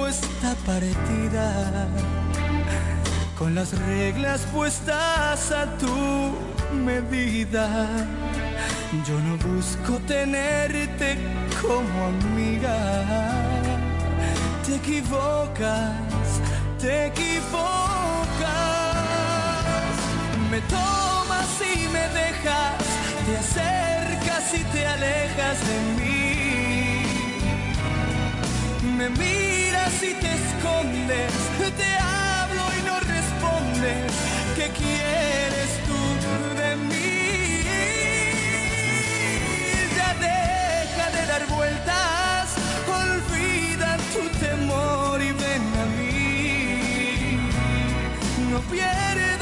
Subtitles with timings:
[0.00, 1.86] está partida,
[3.38, 6.34] con las reglas puestas a tu
[6.74, 7.68] medida.
[9.06, 11.16] Yo no busco tenerte
[11.60, 12.76] como amiga.
[14.64, 16.28] Te equivocas,
[16.80, 17.52] te equivocas.
[20.50, 22.82] Me tomas y me dejas,
[23.26, 26.21] te acercas y te alejas de mí.
[29.02, 31.32] Me miras y te escondes,
[31.76, 34.12] te hablo y no respondes.
[34.54, 35.98] ¿Qué quieres tú
[36.56, 37.64] de mí?
[39.96, 42.54] Ya deja de dar vueltas,
[42.86, 47.40] olvida tu temor y ven a mí.
[48.52, 49.41] No pierdas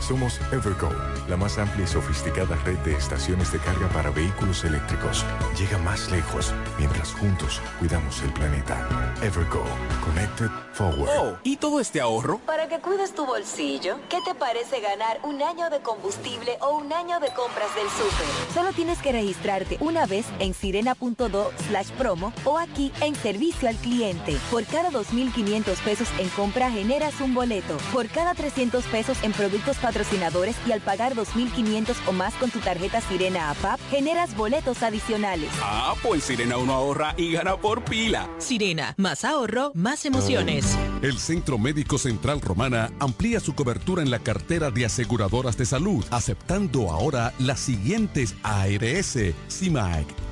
[0.00, 0.90] Somos Evergo,
[1.28, 5.24] la más amplia y sofisticada red de estaciones de carga para vehículos eléctricos.
[5.58, 9.14] Llega más lejos mientras juntos cuidamos el planeta.
[9.22, 9.64] Evergo,
[10.04, 11.10] Connected Forward.
[11.18, 12.38] Oh, ¿y todo este ahorro?
[12.46, 16.92] Para que cuides tu bolsillo, ¿qué te parece ganar un año de combustible o un
[16.92, 18.54] año de compras del súper?
[18.54, 23.76] Solo tienes que registrarte una vez en sirena.do slash promo o aquí en servicio al
[23.76, 24.36] cliente.
[24.50, 27.76] Por cada 2.500 pesos en compra generas un boleto.
[27.92, 32.58] Por cada 300 pesos en productos patrocinadores y al pagar 2.500 o más con tu
[32.58, 35.48] tarjeta Sirena APAP, generas boletos adicionales.
[35.62, 38.28] Ah, pues Sirena uno ahorra y gana por pila.
[38.38, 40.76] Sirena, más ahorro, más emociones.
[41.02, 46.04] El Centro Médico Central Romana amplía su cobertura en la cartera de aseguradoras de salud,
[46.10, 49.16] aceptando ahora las siguientes ARS,
[49.48, 50.04] CIMAC,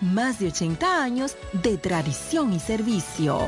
[0.00, 3.40] más de 80 años de tradición y servicio.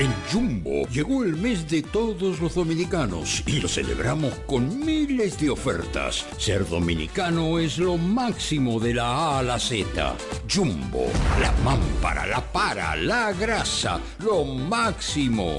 [0.00, 5.50] En Jumbo llegó el mes de todos los dominicanos y lo celebramos con miles de
[5.50, 6.24] ofertas.
[6.38, 10.16] Ser dominicano es lo máximo de la A a la Z.
[10.50, 11.04] Jumbo,
[11.38, 15.58] la mámpara, la para, la grasa, lo máximo.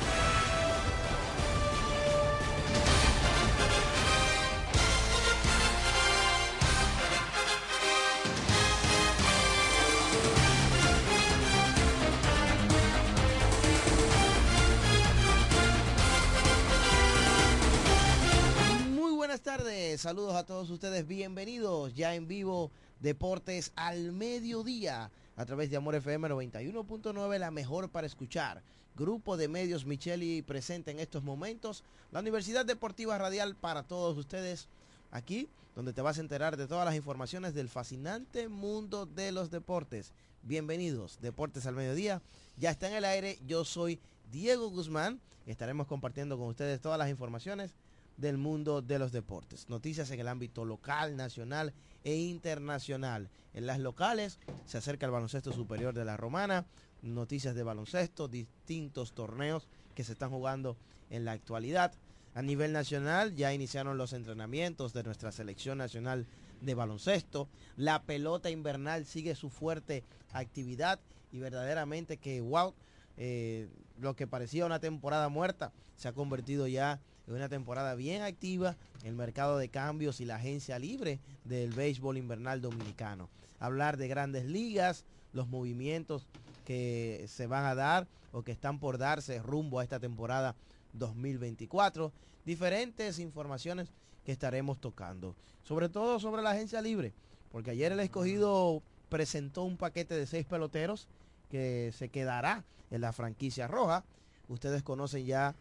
[20.01, 22.71] Saludos a todos ustedes, bienvenidos ya en vivo
[23.01, 28.63] Deportes al mediodía a través de Amor FM 91.9, la mejor para escuchar.
[28.95, 34.69] Grupo de medios Micheli presente en estos momentos, la Universidad Deportiva Radial para todos ustedes
[35.11, 39.51] aquí, donde te vas a enterar de todas las informaciones del fascinante mundo de los
[39.51, 40.13] deportes.
[40.41, 42.23] Bienvenidos, Deportes al mediodía.
[42.57, 43.99] Ya está en el aire, yo soy
[44.31, 45.21] Diego Guzmán
[45.51, 47.73] estaremos compartiendo con ustedes todas las informaciones
[48.21, 49.67] del mundo de los deportes.
[49.67, 51.73] Noticias en el ámbito local, nacional
[52.03, 53.29] e internacional.
[53.53, 56.65] En las locales se acerca el baloncesto superior de la Romana,
[57.01, 60.77] noticias de baloncesto, distintos torneos que se están jugando
[61.09, 61.93] en la actualidad.
[62.33, 66.27] A nivel nacional ya iniciaron los entrenamientos de nuestra selección nacional
[66.61, 67.49] de baloncesto.
[67.75, 70.99] La pelota invernal sigue su fuerte actividad
[71.31, 72.73] y verdaderamente que, wow,
[73.17, 73.67] eh,
[73.99, 78.75] lo que parecía una temporada muerta se ha convertido ya en una temporada bien activa
[79.01, 83.29] en el mercado de cambios y la agencia libre del béisbol invernal dominicano.
[83.59, 86.27] Hablar de grandes ligas, los movimientos
[86.65, 90.55] que se van a dar o que están por darse rumbo a esta temporada
[90.93, 92.11] 2024.
[92.45, 93.89] Diferentes informaciones
[94.25, 95.35] que estaremos tocando.
[95.63, 97.13] Sobre todo sobre la agencia libre.
[97.51, 101.07] Porque ayer el escogido presentó un paquete de seis peloteros
[101.49, 104.05] que se quedará en la franquicia roja.
[104.47, 105.55] Ustedes conocen ya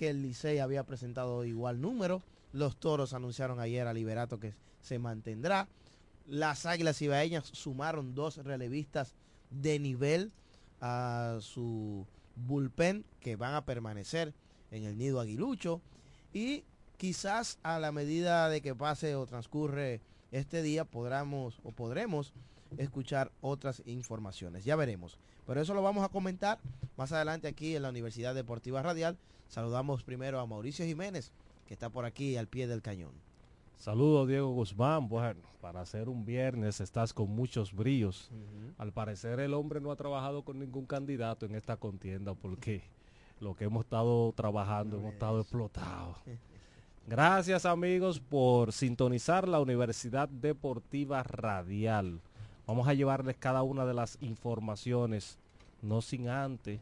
[0.00, 2.22] que el Licey había presentado igual número.
[2.54, 5.68] Los toros anunciaron ayer a Liberato que se mantendrá.
[6.26, 9.12] Las águilas ibaeñas sumaron dos relevistas
[9.50, 10.32] de nivel
[10.80, 14.32] a su bullpen que van a permanecer
[14.70, 15.82] en el nido aguilucho.
[16.32, 16.64] Y
[16.96, 20.00] quizás a la medida de que pase o transcurre
[20.32, 22.32] este día podremos o podremos
[22.78, 24.64] escuchar otras informaciones.
[24.64, 25.18] Ya veremos.
[25.46, 26.58] Pero eso lo vamos a comentar
[26.96, 29.16] más adelante aquí en la Universidad Deportiva Radial.
[29.48, 31.32] Saludamos primero a Mauricio Jiménez,
[31.66, 33.12] que está por aquí al pie del cañón.
[33.76, 35.08] Saludos Diego Guzmán.
[35.08, 38.30] Bueno, para hacer un viernes estás con muchos brillos.
[38.30, 38.74] Uh -huh.
[38.78, 42.82] Al parecer el hombre no ha trabajado con ningún candidato en esta contienda porque
[43.40, 45.14] lo que hemos estado trabajando no hemos es.
[45.14, 46.18] estado explotados.
[47.08, 52.20] Gracias amigos por sintonizar la Universidad Deportiva Radial.
[52.66, 55.38] Vamos a llevarles cada una de las informaciones,
[55.82, 56.80] no sin antes,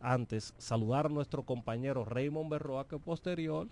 [0.00, 3.68] antes saludar a nuestro compañero Raymond Berroa, que posterior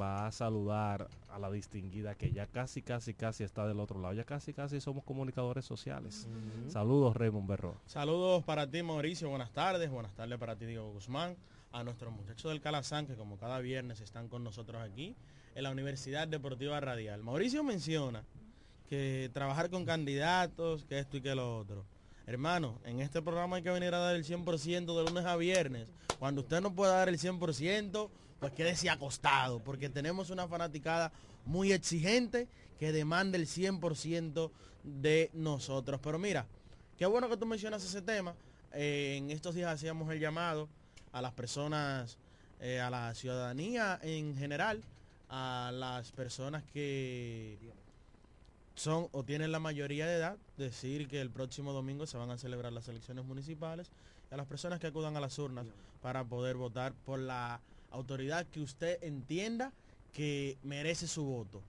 [0.00, 4.14] va a saludar a la distinguida que ya casi, casi, casi está del otro lado.
[4.14, 6.26] Ya casi, casi somos comunicadores sociales.
[6.28, 6.70] Uh -huh.
[6.70, 7.76] Saludos, Raymond Berroa.
[7.86, 9.28] Saludos para ti, Mauricio.
[9.28, 9.90] Buenas tardes.
[9.90, 11.36] Buenas tardes para ti, Diego Guzmán.
[11.72, 15.14] A nuestros muchachos del Calazán, que como cada viernes están con nosotros aquí
[15.54, 17.22] en la Universidad Deportiva Radial.
[17.22, 18.24] Mauricio menciona
[18.86, 21.84] que trabajar con candidatos, que esto y que lo otro.
[22.26, 25.88] Hermano, en este programa hay que venir a dar el 100% de lunes a viernes.
[26.18, 31.12] Cuando usted no pueda dar el 100%, pues quédese acostado, porque tenemos una fanaticada
[31.44, 34.50] muy exigente que demanda el 100%
[34.82, 36.00] de nosotros.
[36.02, 36.46] Pero mira,
[36.98, 38.34] qué bueno que tú mencionas ese tema.
[38.72, 40.68] Eh, en estos días hacíamos el llamado
[41.12, 42.18] a las personas,
[42.60, 44.82] eh, a la ciudadanía en general,
[45.28, 47.56] a las personas que
[48.76, 52.38] son o tienen la mayoría de edad, decir que el próximo domingo se van a
[52.38, 53.90] celebrar las elecciones municipales,
[54.30, 55.66] y a las personas que acudan a las urnas
[56.02, 59.72] para poder votar por la autoridad que usted entienda
[60.12, 61.62] que merece su voto.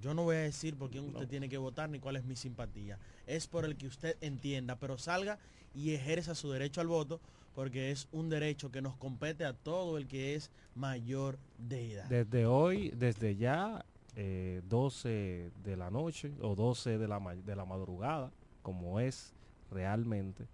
[0.00, 2.36] Yo no voy a decir por quién usted tiene que votar ni cuál es mi
[2.36, 2.98] simpatía.
[3.26, 5.38] Es por el que usted entienda, pero salga
[5.74, 7.20] y ejerza su derecho al voto
[7.54, 12.04] porque es un derecho que nos compete a todo el que es mayor de edad.
[12.06, 13.84] Desde hoy, desde ya,
[14.16, 18.30] eh, 12 de la noche o 12 de la, de la madrugada,
[18.62, 19.34] como es
[19.70, 20.46] realmente,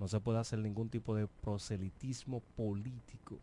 [0.00, 3.38] no se puede hacer ningún tipo de proselitismo político,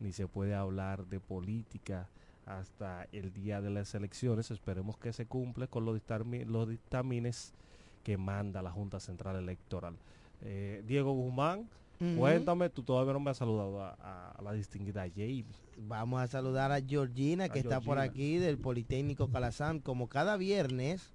[0.00, 2.08] ni se puede hablar de política
[2.46, 4.50] hasta el día de las elecciones.
[4.50, 7.54] Esperemos que se cumple con los dictámenes
[8.02, 9.96] que manda la Junta Central Electoral.
[10.42, 11.68] Eh, Diego Guzmán,
[12.16, 15.46] Cuéntame, tú todavía no me has saludado a, a la distinguida Jamie.
[15.76, 19.80] Vamos a saludar a Georgina, que A está por aquí del Politécnico Calazán.
[19.80, 21.12] Como cada viernes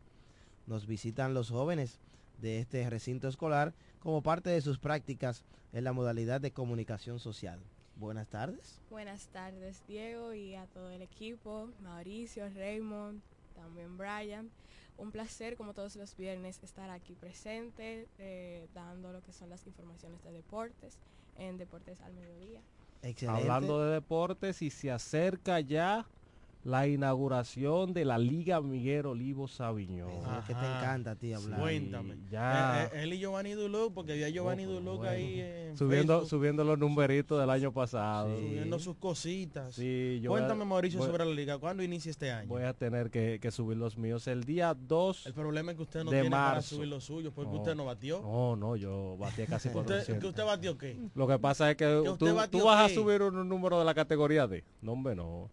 [0.67, 2.00] nos visitan los jóvenes
[2.41, 5.43] de este recinto escolar como parte de sus prácticas
[5.74, 7.60] en la modalidad de comunicación social.
[7.96, 8.79] Buenas tardes.
[8.89, 13.22] Buenas tardes, Diego, y a todo el equipo, Mauricio, Raymond,
[13.55, 14.50] también Brian.
[15.00, 19.65] Un placer, como todos los viernes, estar aquí presente, eh, dando lo que son las
[19.65, 20.98] informaciones de deportes
[21.38, 22.62] en Deportes al Mediodía.
[23.01, 23.41] Excelente.
[23.41, 26.06] Hablando de deportes y se acerca ya
[26.63, 30.10] la inauguración de la Liga Miguel Olivo Sabiñón.
[30.39, 31.60] Es que te encanta a ti hablar.
[31.60, 32.18] Cuéntame.
[32.30, 32.84] Ya.
[32.84, 35.10] Eh, eh, él y Giovanni Duluc, porque vi a Giovanni Oh, Duluc bueno.
[35.12, 38.36] ahí en subiendo, Facebook, subiendo los numeritos del año pasado.
[38.38, 39.74] subiendo sus cositas.
[39.74, 41.58] Sí, yo a- Cuéntame, Mauricio, voy- sobre la liga.
[41.60, 42.50] ¿Cuándo inicia este año?
[42.50, 45.84] Voy a tener que, que subir los míos el día 2 El problema es que
[45.84, 46.75] usted no tiene para marzo.
[46.75, 47.58] subir los suyos, porque No.
[47.60, 48.22] usted no batió.
[48.22, 50.22] No, no, yo batí casi ¿Usted, 400.
[50.22, 51.00] ¿Que usted batió qué?
[51.16, 53.86] Lo que pasa es que, ¿Que tú, usted vas a subir un, un número de
[53.86, 54.66] la categoría D.
[54.82, 55.50] No, hombre, no.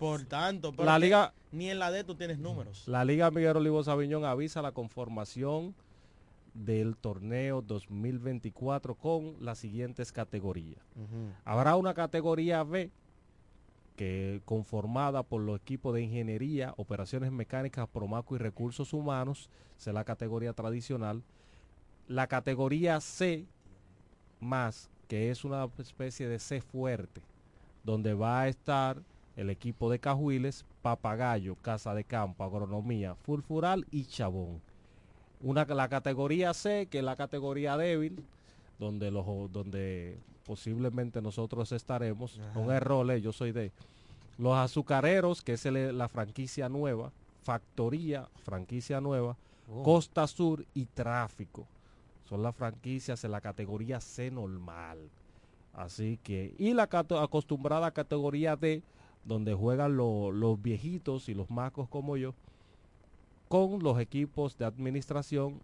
[0.00, 2.88] Por tanto, pero La liga- ni en la D tú tienes números.
[2.88, 5.74] La Liga Miguel Olivo Sabiñón avisa la conformación
[6.54, 10.80] del torneo 2024 con las siguientes categorías.
[11.44, 12.90] Habrá una categoría B
[13.96, 20.04] que conformada por los equipos de ingeniería, operaciones mecánicas, promaco y recursos humanos, será la
[20.04, 21.22] categoría tradicional.
[22.08, 23.46] La categoría C
[24.40, 27.20] más, que es una especie de C fuerte,
[27.84, 29.02] donde va a estar
[29.40, 34.60] el equipo de Cajuiles, Papagayo, Casa de Campo, Agronomía, Fulfural y Chabón.
[35.42, 38.22] Una, la categoría C, que es la categoría débil,
[38.78, 42.38] donde, los, donde posiblemente nosotros estaremos.
[42.38, 42.58] Ajá.
[42.60, 43.72] Un error, eh, yo soy de
[44.36, 47.10] los azucareros, que es el- la franquicia nueva,
[47.42, 49.36] Factoría, franquicia nueva,
[49.72, 49.82] Oh.
[49.82, 51.66] Costa Sur y Tráfico.
[52.28, 54.98] Son las franquicias en la categoría C normal.
[55.72, 58.82] Así que, y la acostumbrada categoría D,
[59.24, 62.34] donde juegan lo- los viejitos y los macos como yo,
[63.48, 65.60] con los equipos de administración,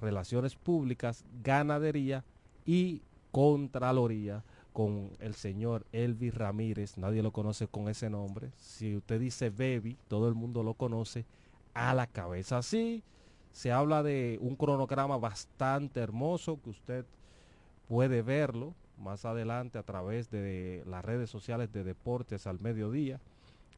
[0.00, 2.24] relaciones públicas, ganadería
[2.66, 8.50] y contraloría con el señor Elvis Ramírez, nadie lo conoce con ese nombre.
[8.56, 11.24] Si usted dice Baby, todo el mundo lo conoce
[11.74, 12.58] a la cabeza.
[12.58, 13.02] Así
[13.52, 17.04] se habla de un cronograma bastante hermoso que usted
[17.88, 23.20] puede verlo más adelante a través de las redes sociales de Deportes al Mediodía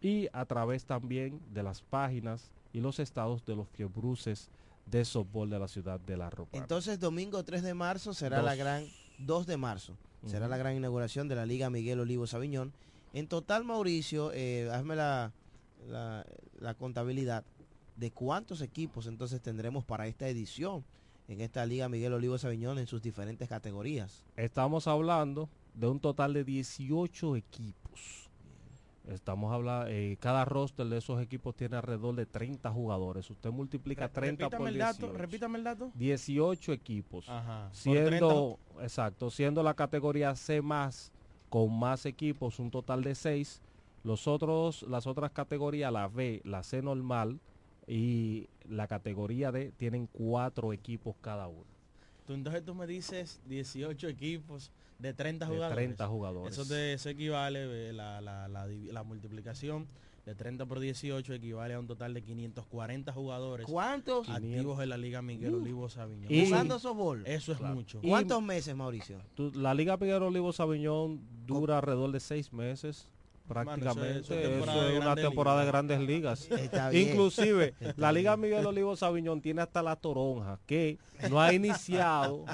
[0.01, 4.49] y a través también de las páginas y los estados de los fiebruces
[4.87, 6.57] de softball de la ciudad de La Ropa.
[6.57, 8.47] Entonces, domingo 3 de marzo será Dos.
[8.47, 8.85] la gran
[9.19, 9.97] 2 de marzo.
[10.27, 12.75] Será la gran inauguración de la Liga Miguel Olivo Sabiñón.
[13.15, 15.33] En total, Mauricio, eh, hazme la,
[15.89, 16.27] la,
[16.59, 17.45] la contabilidad
[17.97, 20.85] de cuántos equipos entonces tendremos para esta edición
[21.31, 24.25] en esta Liga Miguel Olivo Sabiñón en sus diferentes categorías.
[24.37, 28.29] Estamos hablando de un total de 18 equipos.
[29.07, 33.31] Estamos hablando, eh, cada roster de esos equipos tiene alrededor de 30 jugadores.
[33.31, 35.19] Usted multiplica 30 repítame por el dato, 18.
[35.19, 35.93] repítame el dato.
[35.95, 37.29] 18 equipos.
[37.29, 37.69] Ajá.
[37.73, 41.13] Siendo, exacto, siendo la categoría C más
[41.49, 43.63] con más equipos, un total de 6.
[44.03, 47.39] Los otros, las otras categorías, la B, la C normal
[47.93, 51.65] y la categoría D tienen cuatro equipos cada uno.
[52.25, 54.71] Tú, entonces tú me dices 18 equipos
[55.01, 55.77] de 30 De jugadores.
[55.77, 56.57] 30 jugadores.
[56.57, 59.89] Eso, te, eso equivale, eh, la, la, la la multiplicación
[60.25, 63.67] de 30 por 18 equivale a un total de 540 jugadores.
[63.67, 64.29] ¿Cuántos?
[64.29, 65.63] Activos en la Liga Miguel Uh.
[65.63, 66.31] Olivo Sabiñón.
[66.33, 67.27] Y- Jugando softball.
[67.27, 67.75] Eso es Claro.
[67.75, 68.01] mucho.
[68.03, 69.19] ¿Cuántos meses, Mauricio?
[69.35, 73.09] Tú- la Liga Miguel Olivo Sabiñón dura alrededor de seis meses
[73.55, 74.11] prácticamente.
[74.21, 76.49] es- eso eso es temporada una temporada de grandes ligas.
[76.93, 78.37] Inclusive, Está la Liga.
[78.37, 82.45] Miguel Olivo Sabiñón tiene hasta la toronja, que no ha iniciado,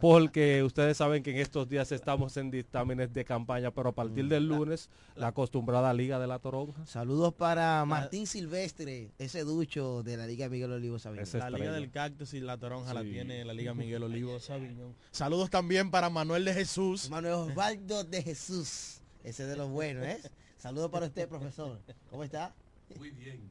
[0.00, 4.28] porque ustedes saben que en estos días estamos en dictámenes de campaña, pero a partir
[4.28, 6.84] del lunes, la acostumbrada Liga de la Toronja.
[6.86, 11.26] Saludos para Martín Silvestre, ese ducho de la Liga Miguel Olivo Sabiñón.
[11.38, 14.94] La Liga del Cactus y la Toronja la tiene la Liga Miguel Olivo Sabiñón.
[15.10, 17.08] Saludos también para Manuel de Jesús.
[17.10, 20.20] Manuel Osvaldo de Jesús, ese de los buenos, ¿eh?
[20.56, 21.80] Saludos para usted, profesor.
[22.10, 22.54] ¿Cómo está?
[22.96, 23.50] Muy bien.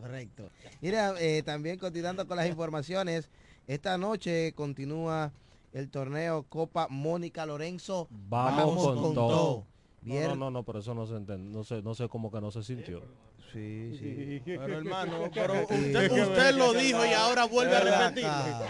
[0.00, 0.48] Correcto.
[0.80, 3.28] Mira, eh, también continuando con las informaciones,
[3.66, 5.32] esta noche continúa
[5.72, 8.06] el torneo Copa Mónica Lorenzo.
[8.28, 9.66] Vamos, con, todo.
[10.00, 10.28] Bien.
[10.28, 11.50] No, no, no, pero eso no se entiende.
[11.50, 13.02] No sé, no sé cómo que no se sintió.
[13.52, 14.42] Sí, sí.
[14.44, 18.26] Pero hermano, pero usted, usted lo dijo y ahora vuelve a repetir.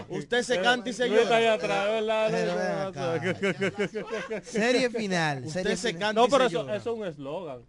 [0.08, 1.54] Usted se canta y se Luis está ahí llora.
[1.54, 2.28] atrás, ¿verdad?
[2.30, 2.54] Pero
[4.30, 5.44] ven Serie final.
[5.44, 7.62] Usted serie se canta No, y pero eso, es un eslogan.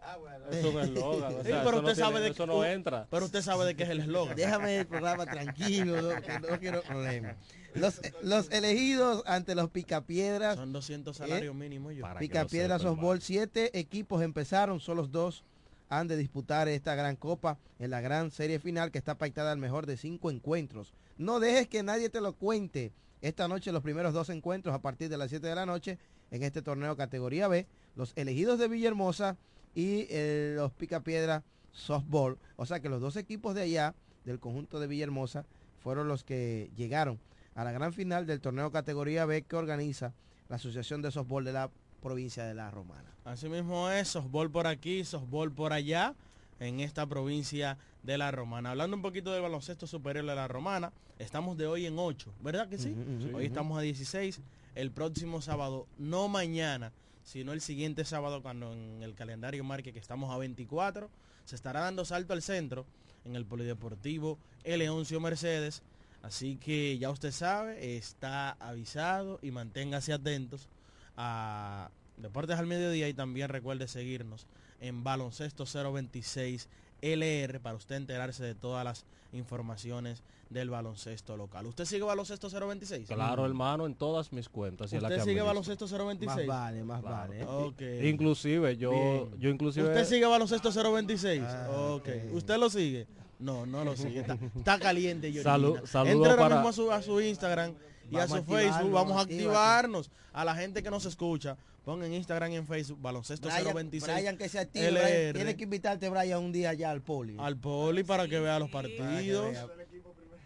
[0.51, 1.35] Eso es un eslogan.
[1.43, 3.07] pero usted sabe de eso no entra.
[3.09, 4.35] Pero usted sabe de qué es el eslogan.
[4.35, 7.35] Déjame el programa tranquilo, no, que no quiero problemas.
[7.73, 10.55] Los, los elegidos ante los Picapiedras.
[10.55, 12.05] Son 200 salarios mínimos yo.
[12.19, 15.43] Picapiedras Softball, siete equipos empezaron, solo dos
[15.89, 19.57] han de disputar esta gran copa en la gran serie final que está pactada al
[19.57, 20.93] mejor de cinco encuentros.
[21.17, 22.91] No dejes que nadie te lo cuente.
[23.21, 25.97] Esta noche los primeros dos encuentros a partir de las 7 de la noche
[26.29, 27.65] en este torneo categoría B,
[27.95, 29.37] los elegidos de Villahermosa
[29.73, 32.37] y eh, los Picapiedra Softball.
[32.57, 35.45] O sea que los dos equipos de allá, del conjunto de Villahermosa,
[35.79, 37.19] fueron los que llegaron
[37.55, 40.13] a la gran final del torneo categoría B que organiza
[40.49, 41.71] la Asociación de Softball de la
[42.07, 43.11] provincia de La Romana.
[43.25, 46.15] Así mismo es, softball por aquí, softball por allá,
[46.61, 48.71] en esta provincia de La Romana.
[48.71, 52.69] Hablando un poquito del baloncesto superior de La Romana, estamos de hoy en 8, ¿verdad
[52.69, 52.95] que sí?
[53.33, 54.39] Hoy estamos a 16,
[54.75, 56.93] el próximo sábado, no mañana,
[57.25, 61.09] sino el siguiente sábado cuando en el calendario marque que estamos a 24,
[61.43, 62.85] se estará dando salto al centro
[63.25, 65.83] en el Polideportivo Eleoncio Mercedes.
[66.23, 70.69] Así que ya usted sabe, está avisado y manténgase atentos
[71.17, 74.47] a Deportes al Mediodía y también recuerde seguirnos
[74.79, 76.69] en Baloncesto 026
[77.01, 81.65] LR para usted enterarse de todas las informaciones del baloncesto local.
[81.65, 83.07] ¿Usted sigue Baloncesto 026?
[83.09, 84.93] Claro, hermano, en todas mis cuentas.
[84.93, 85.41] y en la ¿Usted que sigue.
[85.41, 86.47] Baloncesto 026?
[86.47, 87.15] Más vale, más Claro.
[87.17, 87.45] vale.
[87.45, 87.81] Ok.
[88.03, 89.39] Inclusive, yo, Bien.
[89.39, 89.87] yo inclusive...
[89.89, 91.43] ¿Usted sigue Baloncesto 026?
[91.45, 92.07] Ah, ok.
[92.31, 93.07] ¿Usted lo sigue?
[93.39, 94.21] No, no lo sigue.
[94.21, 95.53] Está, está caliente, Yorina.
[95.57, 97.73] Salu- saludo Entre ahora para- mismo a su, a su Instagram
[98.09, 98.91] y Vamos a su Facebook.
[98.91, 100.11] Vamos a activarnos.
[100.33, 104.13] A la gente que nos escucha, pongan en Instagram y en Facebook Baloncesto Brian, 026
[104.13, 107.35] Brian que se active, Brian, tiene que invitarte Brian un día allá al poli.
[107.39, 109.55] al poli para que vea los partidos.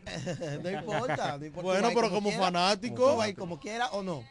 [0.64, 1.62] no importa, no importa.
[1.62, 2.46] Bueno, pero como quiera.
[2.46, 3.12] fanático.
[3.12, 4.24] ¿Tú vas a ir como quiera o no?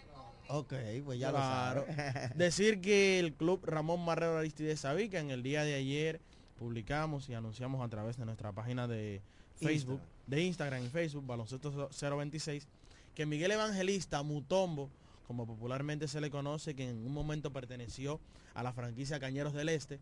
[0.49, 1.85] Ok, pues ya Claro.
[1.87, 2.31] lo sabes.
[2.37, 6.21] Decir que el club Ramón Marrero Aristides Sabica en el día de ayer
[6.59, 9.23] publicamos y anunciamos a través de nuestra página de
[9.57, 12.67] Facebook, de Instagram y Facebook, Baloncesto 026,
[13.15, 14.91] que Miguel Evangelista Mutombo,
[15.27, 18.21] como popularmente se le conoce, que en un momento perteneció
[18.55, 20.01] a la franquicia Cañeros del Este,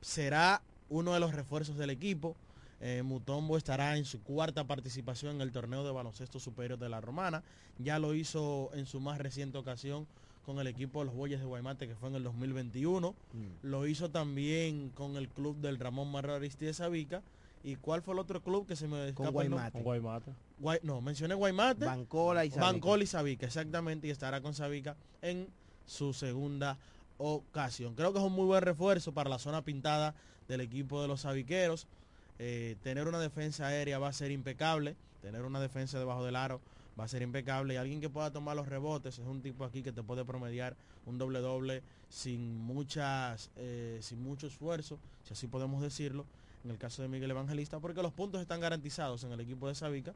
[0.00, 2.36] será uno de los refuerzos del equipo.
[2.80, 7.00] Eh, Mutombo estará en su cuarta participación en el torneo de baloncesto superior de la
[7.00, 7.42] Romana.
[7.78, 10.06] Ya lo hizo en su más reciente ocasión
[10.44, 13.14] con el equipo de los Boyes de Guaymate, que fue en el 2021.
[13.62, 17.22] Lo hizo también con el club del Ramón Marrero Aristides Sabica.
[17.64, 19.30] ¿Y cuál fue el otro club que se me escapa?
[19.30, 19.72] Guaymate.
[19.72, 20.32] Con Guaymate.
[20.60, 21.86] Guay- no, mencioné Guaymate.
[21.86, 22.66] Bancola y Sabica.
[22.72, 25.48] Bancola y Sabica, exactamente, y estará con Sabica en
[25.86, 26.78] su segunda
[27.16, 27.94] ocasión.
[27.94, 30.14] Creo que es un muy buen refuerzo para la zona pintada
[30.46, 31.86] del equipo de los sabiqueros.
[32.38, 36.60] Eh, tener una defensa aérea va a ser impecable, tener una defensa debajo del aro
[36.98, 39.82] va a ser impecable y alguien que pueda tomar los rebotes es un tipo aquí
[39.82, 45.46] que te puede promediar un doble doble sin muchas eh, sin mucho esfuerzo, si así
[45.48, 46.24] podemos decirlo,
[46.64, 49.74] en el caso de Miguel Evangelista, porque los puntos están garantizados en el equipo de
[49.74, 50.14] Sabica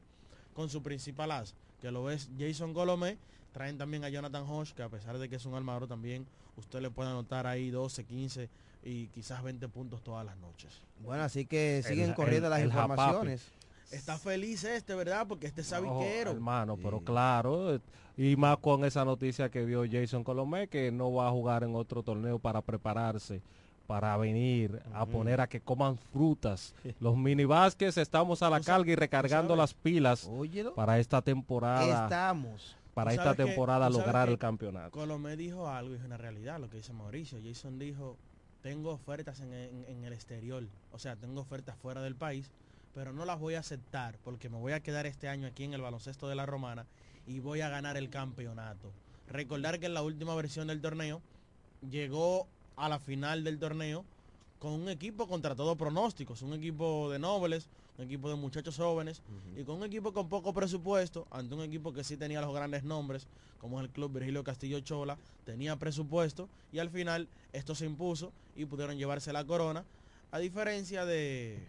[0.53, 3.17] con su principal as, que lo es Jason Golomé.
[3.53, 6.81] Traen también a Jonathan Hodge, que a pesar de que es un armador también, usted
[6.81, 8.49] le puede anotar ahí 12, 15
[8.83, 10.81] y quizás 20 puntos todas las noches.
[11.03, 12.91] Bueno, así que siguen El- corriendo el- las el japapi.
[12.93, 13.47] informaciones.
[13.91, 15.25] Está feliz este, ¿verdad?
[15.27, 16.29] Porque este es sabiquero.
[16.31, 17.79] hermano, pero claro,
[18.15, 21.73] y más con esa noticia que dio Jason Colomé, que no va a jugar en
[21.75, 23.41] otro torneo para prepararse,
[23.89, 26.75] para venir a poner a que coman frutas.
[26.99, 30.75] Los mini Vázquez estamos a la carga y recargando las pilas Óyelo.
[30.75, 32.77] para esta temporada, Estamos.
[32.93, 34.91] para esta que- temporada lograr el campeonato.
[34.91, 37.39] Colomé dijo algo y es una realidad lo que dice Mauricio.
[37.43, 38.15] Jason dijo,
[38.61, 42.51] tengo ofertas en, en- en el exterior, o sea, tengo ofertas fuera del país,
[42.93, 45.73] pero no las voy a aceptar porque me voy a quedar este año aquí en
[45.73, 46.85] el baloncesto de la Romana
[47.25, 48.91] y voy a ganar el campeonato.
[49.27, 51.23] Recordar que en la última versión del torneo
[51.89, 52.47] llegó
[52.79, 54.05] a la final del torneo
[54.59, 59.21] con un equipo contra todo pronósticos, un equipo de nobles, un equipo de muchachos jóvenes
[59.57, 62.83] y con un equipo con poco presupuesto, ante un equipo que sí tenía los grandes
[62.83, 63.27] nombres,
[63.59, 68.31] como es el club Virgilio Castillo Chola, tenía presupuesto y al final esto se impuso
[68.55, 69.85] y pudieron llevarse la corona,
[70.31, 71.65] a diferencia de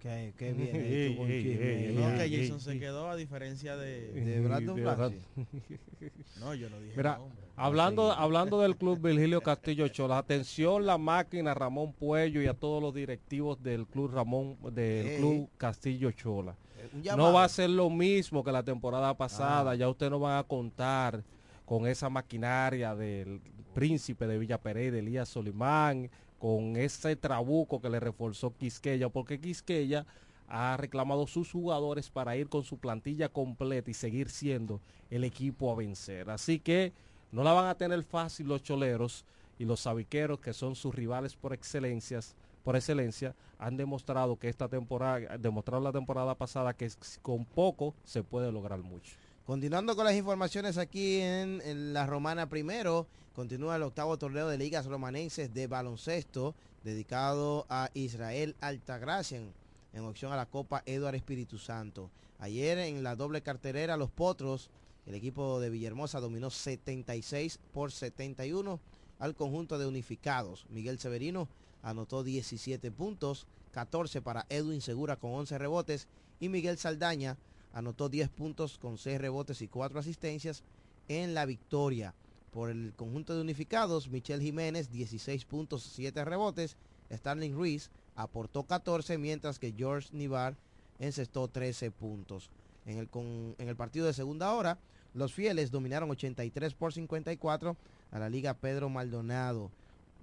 [0.00, 1.58] Qué, qué bien Ey, ey,
[1.88, 4.12] ey, No, que Jason se quedó a diferencia de...
[4.12, 4.82] De Brandon de.
[6.40, 7.38] No, yo no dije Mira, nombre.
[7.56, 12.80] hablando, hablando del club Virgilio Castillo Chola, atención la máquina Ramón Puello y a todos
[12.82, 16.54] los directivos del club Ramón, del club Castillo Chola.
[16.94, 19.74] Un No va a ser lo mismo que la temporada pasada, Ah.
[19.74, 21.22] ya ustedes no van a contar
[21.64, 23.40] con esa maquinaria del
[23.74, 26.08] príncipe de Villa Pereira, Elías Solimán,
[26.38, 30.06] con ese trabuco que le reforzó Quisqueya, porque Quisqueya
[30.48, 35.70] ha reclamado sus jugadores para ir con su plantilla completa y seguir siendo el equipo
[35.70, 36.30] a vencer.
[36.30, 36.92] Así que
[37.32, 39.24] no la van a tener fácil los choleros
[39.58, 44.68] y los sabiqueros, que son sus rivales por excelencias, por excelencia, han demostrado que esta
[44.68, 46.90] temporada, demostraron la temporada pasada que
[47.22, 49.16] con poco se puede lograr mucho.
[49.44, 53.06] Continuando con las informaciones aquí en la Romana primero,
[53.38, 59.52] continúa el octavo torneo de ligas romanenses de baloncesto dedicado a Israel Altagracia en,
[59.92, 62.10] en opción a la Copa Eduard Espíritu Santo.
[62.40, 64.70] Ayer en la doble carterera Los Potros,
[65.06, 68.80] el equipo de Villahermosa dominó 76 por 71
[69.20, 70.66] al conjunto de unificados.
[70.68, 71.48] Miguel Severino
[71.84, 76.08] anotó 17 puntos, 14 para Edwin Segura con 11 rebotes
[76.40, 77.36] y Miguel Saldaña
[77.72, 80.64] anotó 10 puntos con 6 rebotes y 4 asistencias
[81.06, 82.14] en la victoria.
[82.58, 86.76] Por el conjunto de unificados, Michel Jiménez 16 puntos, 7 rebotes,
[87.08, 90.56] Starling Ruiz aportó 14, mientras que George Nivar
[90.98, 92.50] encestó 13 puntos.
[92.84, 94.76] En el, con- en el partido de segunda hora,
[95.14, 97.76] los fieles dominaron 83 por 54
[98.10, 99.70] a la Liga Pedro Maldonado.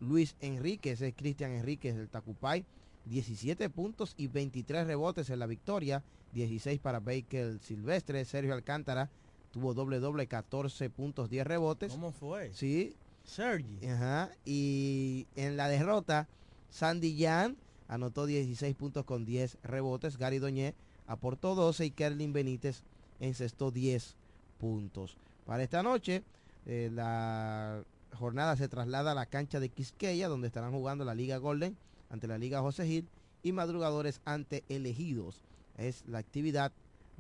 [0.02, 2.66] Luis Enríquez, es Cristian Enríquez del Tacupay,
[3.06, 9.10] 17 puntos y 23 rebotes en la victoria, 16 para Baker Silvestre, Sergio Alcántara
[9.56, 11.94] tuvo doble doble, 14 puntos, 10 rebotes.
[11.94, 12.52] ¿Cómo fue?
[12.54, 12.94] Sí.
[13.24, 13.88] Sergi.
[13.88, 14.30] Ajá.
[14.44, 16.28] Y en la derrota,
[16.70, 17.56] Sandy Yan
[17.88, 20.76] anotó 16 puntos con 10 rebotes, Gary Doñé
[21.08, 22.84] aportó 12 y Kerlin Benítez
[23.22, 24.18] encestó 10
[24.60, 25.16] puntos.
[25.46, 26.24] Para esta noche,
[26.66, 27.82] eh, la
[28.14, 31.78] jornada se traslada a la cancha de Quisqueya, donde estarán jugando la Liga Golden
[32.10, 33.08] ante la Liga José Gil
[33.42, 35.42] y Madrugadores ante Elegidos.
[35.78, 36.74] Es la actividad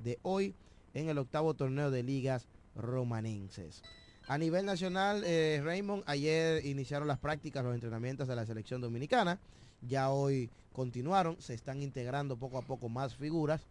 [0.04, 0.54] de hoy
[0.96, 3.84] en el octavo torneo de ligas romanenses.
[4.28, 9.40] A nivel nacional, eh, Raymond, ayer iniciaron las prácticas, los entrenamientos de la selección dominicana.
[9.88, 13.62] Ya hoy continuaron, se están integrando poco a poco más figuras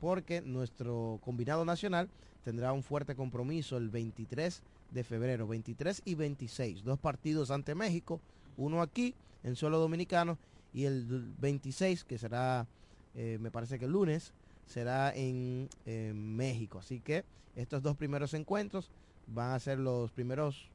[0.00, 2.08] porque nuestro combinado nacional
[2.44, 8.20] tendrá un fuerte compromiso el 23 de febrero, 23 y 26, dos partidos ante México,
[8.56, 10.38] uno aquí en suelo dominicano
[10.72, 12.66] y el 26 que será,
[13.14, 14.32] eh, me parece que el lunes,
[14.68, 15.68] será en,
[16.36, 16.78] México.
[16.78, 17.24] Así que
[17.56, 18.90] estos dos primeros encuentros
[19.26, 20.70] van a ser los primeros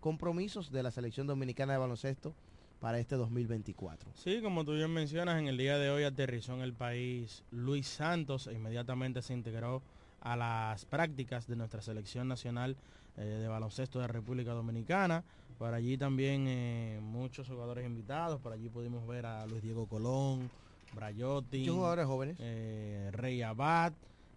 [0.00, 2.34] compromisos de la selección dominicana de baloncesto
[2.80, 4.10] para este 2024.
[4.14, 7.88] Sí, como tú bien mencionas, en el día de hoy aterrizó en el país Luis
[7.88, 9.82] Santos e inmediatamente se integró
[10.20, 12.76] a las prácticas de nuestra selección nacional
[13.16, 15.24] eh, de baloncesto de República Dominicana.
[15.58, 20.48] Por allí también eh, muchos jugadores invitados, por allí pudimos ver a Luis Diego Colón,
[20.94, 22.36] Brayotti, jugadores jóvenes.
[22.40, 23.92] eh, Rey Abad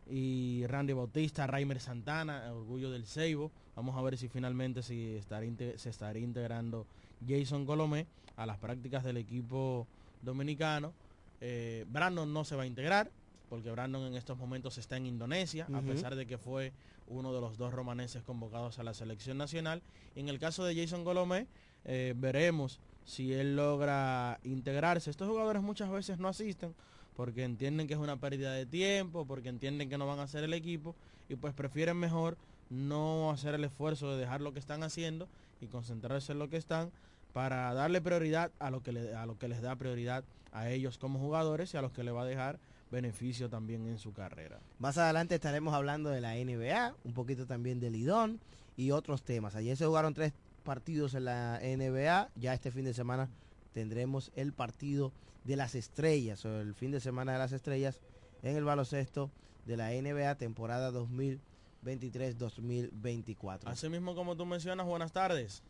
[0.10, 3.52] y Randy Bautista, Raimer Santana, Orgullo del Ceibo.
[3.76, 5.46] Vamos a ver si finalmente si estará
[5.78, 6.86] se estaría integrando
[7.28, 9.88] Jason Colomé a las prácticas del equipo
[10.22, 10.94] dominicano.
[11.40, 13.10] Eh, Brandon no se va a integrar
[13.50, 16.72] porque Brandon en estos momentos está en Indonesia, a pesar de que fue
[17.08, 19.82] uno de los dos romaneses convocados a la selección nacional.
[20.16, 21.48] En el caso de Jason Colomé,
[21.84, 25.10] eh, veremos si él logra integrarse.
[25.10, 26.74] Estos jugadores muchas veces no asisten
[27.16, 30.44] porque entienden que es una pérdida de tiempo, porque entienden que no van a hacer
[30.44, 30.96] el equipo
[31.30, 32.38] y pues prefieren mejor
[32.70, 35.28] no hacer el esfuerzo de dejar lo que están haciendo
[35.60, 36.92] y concentrarse en lo que están
[37.34, 40.98] para darle prioridad a lo que le- a lo que les da prioridad a ellos
[40.98, 42.60] como jugadores y a los que le va a dejar
[42.92, 44.60] beneficio también en su carrera.
[44.80, 48.40] Más adelante estaremos hablando de la NBA, un poquito también del Lidón
[48.76, 49.56] y otros temas.
[49.56, 53.30] Ayer se jugaron tres partidos en la NBA, ya este fin de semana
[53.74, 55.12] tendremos el partido
[55.44, 58.00] de las estrellas, o el fin de semana de las estrellas
[58.44, 59.32] en el baloncesto
[59.66, 63.62] de la NBA temporada 2023-2024.
[63.66, 65.64] Así mismo como tú mencionas, buenas tardes.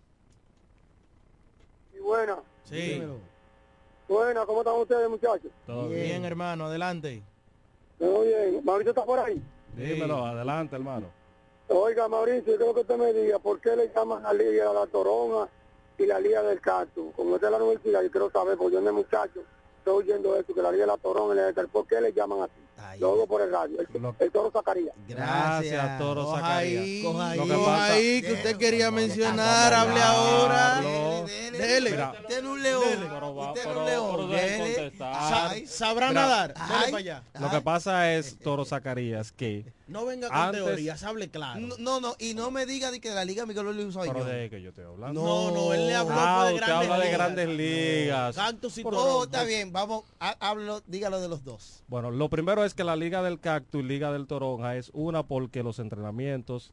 [1.95, 3.01] Y bueno, Sí,
[4.08, 5.51] bueno, ¿cómo están ustedes, muchachos?
[5.65, 6.25] Todo bien, bien.
[6.25, 7.23] hermano, adelante.
[7.97, 8.62] Todo bien.
[8.63, 9.41] Mauricio está por ahí.
[9.75, 11.08] Dímelo, adelante, hermano.
[11.73, 14.86] Oiga, Mauricio, yo creo que usted me diga por qué le llaman la Liga la
[14.88, 15.47] Toronja
[15.97, 17.13] y la Liga del Cactus.
[17.15, 19.41] Como es de la universidad, yo quiero saber, porque yo no es muchacho,
[19.77, 22.41] estoy oyendo eso, que la Liga de la Torón, el, el, ¿por qué le llaman
[22.43, 22.99] así?
[22.99, 23.88] Lo oigo por el radio, el,
[24.19, 24.93] el Toro Zacarías.
[25.07, 26.81] Gracias, Toro Coja Zacarías.
[26.84, 27.03] ahí,
[27.38, 30.81] Lo que coja pasa- ahí, que usted quería mencionar, hable ahora.
[31.67, 31.89] Dele,
[32.30, 32.84] es un león.
[33.54, 34.30] Pero- un león.
[34.32, 34.93] Dele.
[35.67, 36.54] Sabrá Mira, nadar.
[36.54, 36.91] Dele Ay.
[36.91, 37.24] para allá.
[37.39, 41.60] Lo que pasa es, Toro Zacarías, que No venga con Antes- teorías, hable claro.
[41.80, 44.50] No, no, y no me diga de que de la Liga Miguel Luis pero de
[44.50, 45.21] que yo estoy hablando.
[45.21, 47.17] No, no, él le habló Ah, de grandes habla de ligas.
[47.17, 48.36] grandes ligas.
[48.36, 49.17] Cactus y Toronto.
[49.17, 51.84] Oh, está bien, vamos, háblalo, dígalo de los dos.
[51.88, 55.24] Bueno, lo primero es que la Liga del Cactus y Liga del Toronja es una
[55.24, 56.71] porque los entrenamientos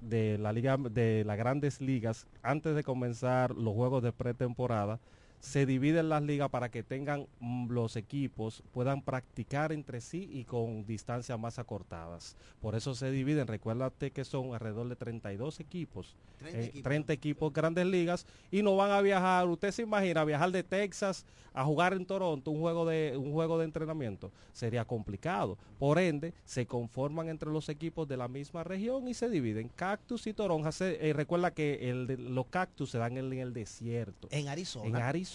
[0.00, 5.00] de la liga de las grandes ligas antes de comenzar los juegos de pretemporada
[5.40, 10.44] se dividen las ligas para que tengan mm, los equipos puedan practicar entre sí y
[10.44, 12.36] con distancias más acortadas.
[12.60, 13.46] Por eso se dividen.
[13.46, 16.82] Recuérdate que son alrededor de 32 equipos, 30 eh, equipos.
[16.82, 19.46] 30 equipos grandes ligas y no van a viajar.
[19.46, 21.24] Usted se imagina viajar de Texas
[21.54, 25.58] a jugar en Toronto un juego de un juego de entrenamiento sería complicado.
[25.78, 29.68] Por ende, se conforman entre los equipos de la misma región y se dividen.
[29.74, 30.72] Cactus y Toronja.
[30.72, 34.28] Se, eh, recuerda que el de- los cactus se dan en, en el desierto.
[34.30, 34.86] En Arizona.
[34.86, 35.27] En Arizona.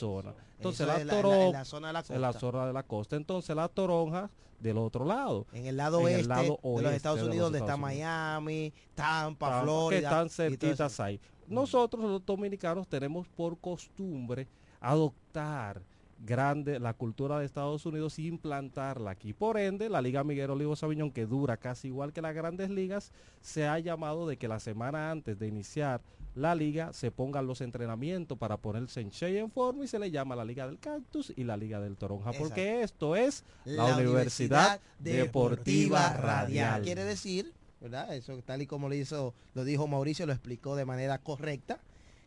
[0.58, 1.14] Entonces Eso la, es la-
[1.60, 2.40] en zona de la en la costa.
[2.40, 3.16] zona de la costa.
[3.16, 4.30] Entonces la toronja
[4.60, 5.46] del otro lado.
[5.54, 7.60] En el lado En el oeste lado de los oeste Estados de los Unidos, donde
[7.60, 7.82] está Estados.
[7.82, 10.00] Miami, Tampa, Tampa, Florida.
[10.00, 11.20] que están cerquitas ahí.
[11.48, 14.48] Nosotros los dominicanos tenemos por costumbre
[14.80, 15.82] adoptar
[16.26, 19.34] grande la cultura de Estados Unidos y implantarla aquí.
[19.34, 23.12] Por ende, la Liga Miguel Olivo Sabiñón, que dura casi igual que las grandes ligas,
[23.42, 26.02] se ha llamado de que la semana antes de iniciar
[26.36, 30.10] la liga se pongan los entrenamientos para ponerse en shape en forma y se le
[30.10, 34.82] llama la Liga del Cactus y la Liga del Toronja, porque esto es la, Universidad,
[35.00, 36.82] Deportiva Radial.
[36.82, 38.16] Quiere decir, ¿verdad?
[38.16, 41.80] Eso tal y como lo hizo, lo dijo Mauricio, lo explicó de manera correcta.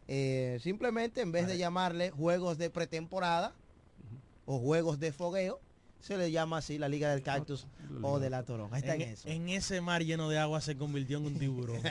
[0.08, 3.54] Eh, simplemente en vez de llamarle juegos de pretemporada
[4.44, 5.60] o juegos de fogueo,
[5.98, 7.66] se le llama así la Liga del Cactus
[8.02, 8.78] o de la Toronja.
[8.78, 9.28] Está en, en, eso.
[9.28, 11.80] en ese mar lleno de agua se convirtió en un tiburón.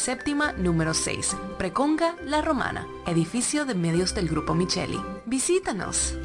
[0.01, 4.99] séptima número 6, Preconga La Romana, edificio de medios del Grupo Micheli.
[5.27, 6.15] Visítanos.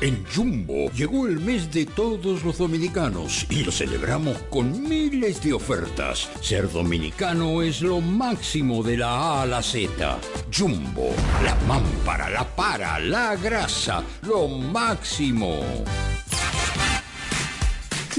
[0.00, 5.52] En Jumbo llegó el mes de todos los dominicanos y lo celebramos con miles de
[5.52, 6.28] ofertas.
[6.40, 10.18] Ser dominicano es lo máximo de la A a la Z.
[10.52, 11.10] Jumbo,
[11.44, 15.60] la mámpara, la para, la grasa, lo máximo.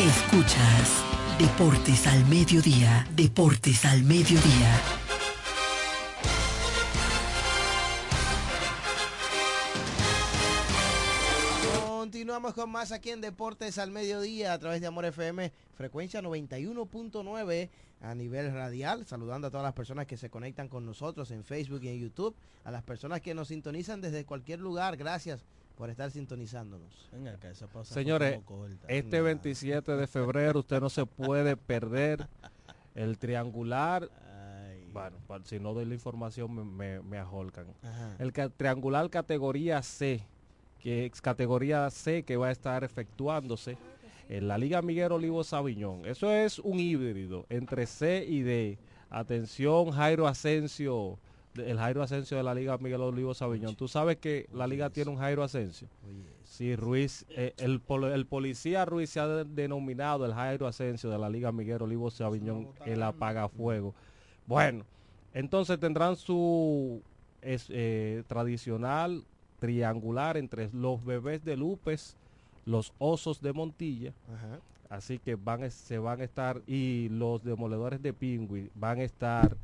[0.00, 1.04] Escuchas
[1.38, 4.80] Deportes al Mediodía, Deportes al Mediodía.
[11.86, 17.68] Continuamos con más aquí en Deportes al Mediodía a través de Amor FM, frecuencia 91.9
[18.00, 19.04] a nivel radial.
[19.04, 22.34] Saludando a todas las personas que se conectan con nosotros en Facebook y en YouTube,
[22.64, 24.96] a las personas que nos sintonizan desde cualquier lugar.
[24.96, 25.44] Gracias
[25.80, 27.08] por estar sintonizándonos.
[27.10, 28.38] Venga, que esa pausa Señores,
[28.86, 32.28] este 27 de febrero usted no se puede perder
[32.94, 34.10] el triangular.
[34.92, 37.64] Bueno, pa- si no doy la información me, me, me ajolcan.
[37.82, 38.14] Ajá.
[38.18, 40.22] El ca- triangular categoría C,
[40.80, 43.78] que es categoría C que va a estar efectuándose
[44.28, 46.04] en la Liga Miguel Olivo Sabiñón.
[46.04, 48.78] Eso es un híbrido entre C y D.
[49.08, 51.18] Atención, Jairo Asensio,
[51.56, 53.74] el Jairo Asensio de la Liga Miguel Olivo Sabiñón.
[53.76, 55.88] Tú sabes que la liga tiene un Jairo Asensio.
[56.44, 57.80] Sí, Ruiz, eh, el,
[58.12, 62.10] el policía Ruiz se ha de- denominado el Jairo Asensio de la Liga Miguel Olivo
[62.10, 63.94] Sabiñón, el apagafuego.
[64.46, 64.84] Bueno,
[65.34, 67.02] entonces tendrán su
[67.42, 69.24] es, eh, tradicional
[69.58, 72.16] triangular entre los bebés de Lupes,
[72.66, 74.58] los osos de Montilla, Ajá.
[74.88, 79.02] así que van a- se van a estar y los demoledores de Pingüi van a
[79.04, 79.56] estar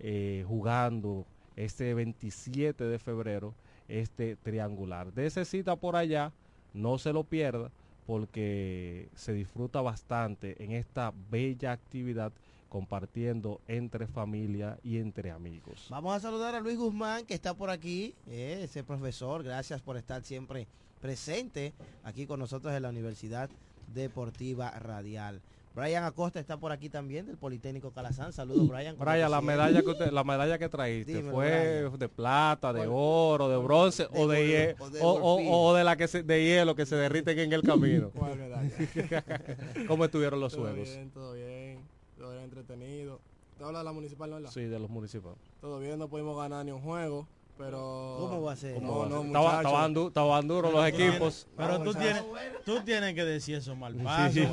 [0.00, 3.54] eh, jugando este 27 de febrero
[3.88, 5.12] este triangular.
[5.12, 6.32] De esa cita por allá,
[6.74, 7.70] no se lo pierda
[8.06, 12.32] porque se disfruta bastante en esta bella actividad
[12.68, 15.86] compartiendo entre familia y entre amigos.
[15.90, 19.42] Vamos a saludar a Luis Guzmán, que está por aquí, eh, ese profesor.
[19.42, 20.66] Gracias por estar siempre
[21.00, 21.72] presente
[22.04, 23.48] aquí con nosotros en la Universidad
[23.94, 25.40] Deportiva Radial.
[25.78, 28.32] Brian Acosta está por aquí también, del Politécnico Calazán.
[28.32, 28.96] Saludos, Brian.
[28.96, 31.98] como Brian, la medalla que usted- la medalla que traíste Dímelo, fue Brian.
[31.98, 35.84] de plata, de oro, de bronce de o de, oro, hie- o o, o- de
[35.84, 38.10] la que se, de hielo que se derriten en el camino.
[38.14, 38.70] ¿Cuál medalla?
[39.86, 40.88] ¿Cómo estuvieron los todo juegos?
[40.88, 41.78] bien, todo bien,
[42.18, 43.20] todo bien entretenido.
[43.56, 44.36] ¿Te habla de la municipal, no?
[44.36, 44.50] verdad?
[44.50, 45.38] Sí, de los municipales.
[45.60, 47.26] Todo bien, no pudimos ganar ni un juego,
[47.58, 48.16] pero...
[48.20, 48.80] ¿Cómo va a ser?
[48.80, 51.46] No, Estaba- estaban, du- estaban duros los equipos.
[51.56, 52.22] Pero tú tienes,
[52.64, 54.38] tú tienes que decir eso mal paso,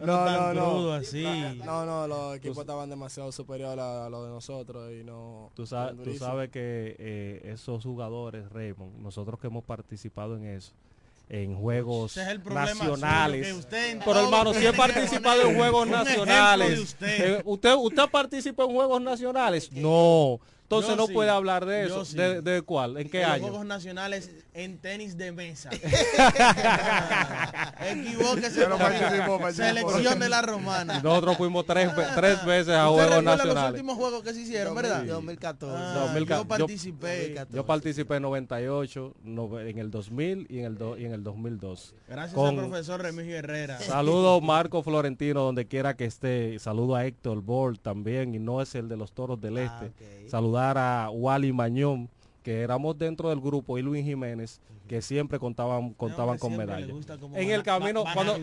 [0.00, 0.70] no, No, tan no, no.
[0.72, 1.24] crudo así.
[1.64, 5.50] No, no, los equipos estaban demasiado superiores a, a los de nosotros y no...
[5.54, 10.44] Tú, sa- eran tú sabes que eh, esos jugadores, Raymond, nosotros que hemos participado en
[10.46, 10.72] eso,
[11.30, 13.66] en juegos es nacionales.
[13.70, 16.78] Pero hermano, si he participado en juegos nacionales.
[16.80, 17.38] usted.
[17.38, 19.72] Eh, ¿usted, ¿Usted participa en juegos nacionales?
[19.72, 20.38] No.
[20.64, 22.04] Entonces Yo no sí, puede hablar de eso.
[22.06, 22.16] sí.
[22.16, 22.96] ¿De, de cuál?
[22.96, 23.46] ¿En qué En los año?
[23.48, 25.70] Juegos Nacionales en tenis de mesa.
[27.80, 28.66] Equivóquese.
[28.66, 29.90] Participó, participó.
[29.90, 31.00] Selección de la romana.
[31.02, 33.70] Nosotros fuimos tres, tres veces a ¿Usted Juegos recuerda los Nacionales.
[33.72, 35.04] últimos juegos que se hicieron, verdad?
[35.04, 35.76] 2014.
[35.78, 36.42] Ah, 2014.
[36.42, 37.46] yo participé.
[37.50, 41.22] Yo participé en 98, no- en el 2000 y en el, do- y en el
[41.22, 41.94] 2002.
[42.08, 43.78] Gracias Con- al profesor Remigio Herrera.
[43.80, 46.58] Saludo Marco Florentino donde quiera que esté.
[46.58, 50.28] Saludo a Héctor Ball también y no es el de los Toros del Ah, Este.
[50.54, 52.08] Saludar a Wally Mañón
[52.44, 56.90] que éramos dentro del grupo y Luis Jiménez que siempre contaban contaban con medallas.
[57.34, 58.36] En el camino cuando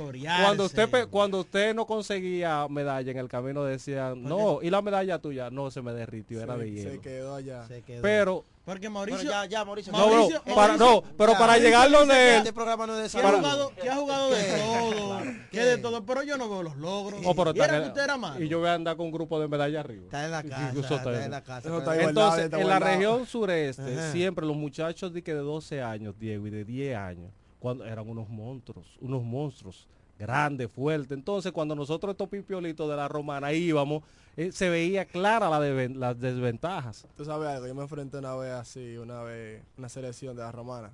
[0.43, 5.19] cuando usted cuando usted no conseguía medalla en el camino decían, "No, y la medalla
[5.19, 7.65] tuya no se me derritió, era de hielo." se quedó allá.
[7.67, 8.01] Se quedó.
[8.01, 9.91] Pero Porque Mauricio, Pero ya, ya, Mauricio.
[9.91, 13.19] No, Mauricio- para, no, Mauricio- pero ya, para llegar donde Este programa no es de
[13.19, 15.31] ha jugado, que ha jugado de todo, Claro.
[15.49, 17.21] que de todo, pero yo no veo los logros.
[17.25, 18.43] Oh, pero y está era en que el- usted era malo.
[18.43, 20.03] y yo voy a andar con un grupo de medalla arriba.
[20.05, 20.79] Está en la casa.
[20.79, 21.77] Está está- en la casa.
[21.77, 22.01] Está.
[22.03, 24.11] Entonces, está en la región sureste, Ajá.
[24.11, 28.07] siempre los muchachos de que de 12 años, Diego, y de 10 años, cuando eran
[28.07, 29.87] unos monstruos, unos monstruos
[30.21, 31.11] grandes, fuertes.
[31.17, 34.03] Entonces, cuando nosotros estos pipiolitos de la romana íbamos,
[34.37, 37.05] eh, se veía clara la desven- las desventajas.
[37.17, 40.51] Tú sabes algo, yo me enfrenté una vez así, una vez, una selección de la
[40.51, 40.91] romana.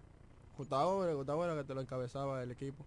[0.57, 2.83] Gustavo, Gustavo era que te lo encabezaba el equipo.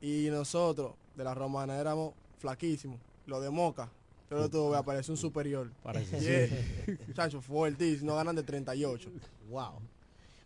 [0.00, 2.98] Y nosotros, de la romana, éramos flaquísimos.
[3.26, 3.88] Lo de Moca,
[4.30, 5.70] yo lo tuve, apareció un superior.
[5.82, 6.96] Parece, Yeah.
[7.06, 9.08] Muchacho, fuertísimo, no ganan de 38.
[9.48, 9.74] Wow.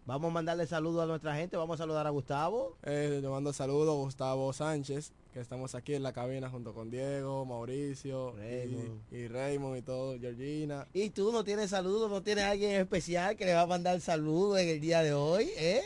[0.09, 1.59] Vamos a mandarle saludos a nuestra gente.
[1.59, 2.79] Vamos a saludar a Gustavo.
[2.83, 6.91] Eh, le mando saludos a Gustavo Sánchez que estamos aquí en la cabina junto con
[6.91, 9.03] Diego, Mauricio Raymond.
[9.11, 10.87] Y, y Raymond y todo, Georgina.
[10.95, 12.11] ¿Y tú no tienes saludos?
[12.11, 15.51] ¿No tienes alguien especial que le va a mandar saludos en el día de hoy?
[15.59, 15.83] ¿Eh?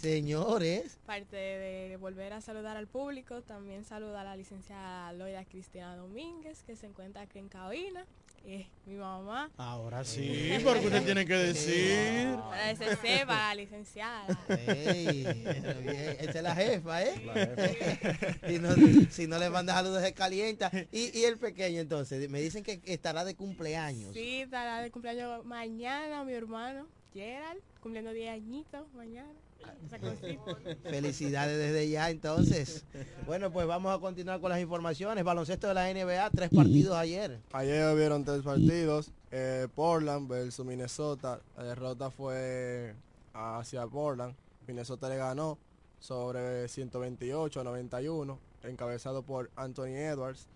[0.00, 0.98] Señores.
[1.04, 6.62] Parte de volver a saludar al público, también saluda a la licenciada Loida Cristina Domínguez,
[6.62, 8.06] que se encuentra aquí en cabina.
[8.44, 9.50] Mi mamá.
[9.56, 12.36] Ahora sí, porque usted tiene que decir.
[12.36, 14.26] Para que se sepa, la licenciada.
[14.48, 16.16] Ey, pero bien.
[16.18, 17.22] Esa es la jefa, ¿eh?
[17.24, 18.38] La jefa.
[18.48, 20.70] si, no, si no le manda saludos se calienta.
[20.90, 24.12] Y, y el pequeño entonces, me dicen que estará de cumpleaños.
[24.12, 29.38] Sí, estará de cumpleaños mañana mi hermano Gerald, cumpliendo 10 añitos mañana.
[30.82, 32.84] Felicidades desde ya entonces.
[33.26, 35.24] Bueno, pues vamos a continuar con las informaciones.
[35.24, 37.40] Baloncesto de la NBA, tres partidos ayer.
[37.52, 39.10] Ayer hubieron tres partidos.
[39.30, 41.40] eh, Portland versus Minnesota.
[41.56, 42.94] La derrota fue
[43.32, 44.34] hacia Portland.
[44.66, 45.58] Minnesota le ganó
[45.98, 50.46] sobre 128 a 91, encabezado por Anthony Edwards.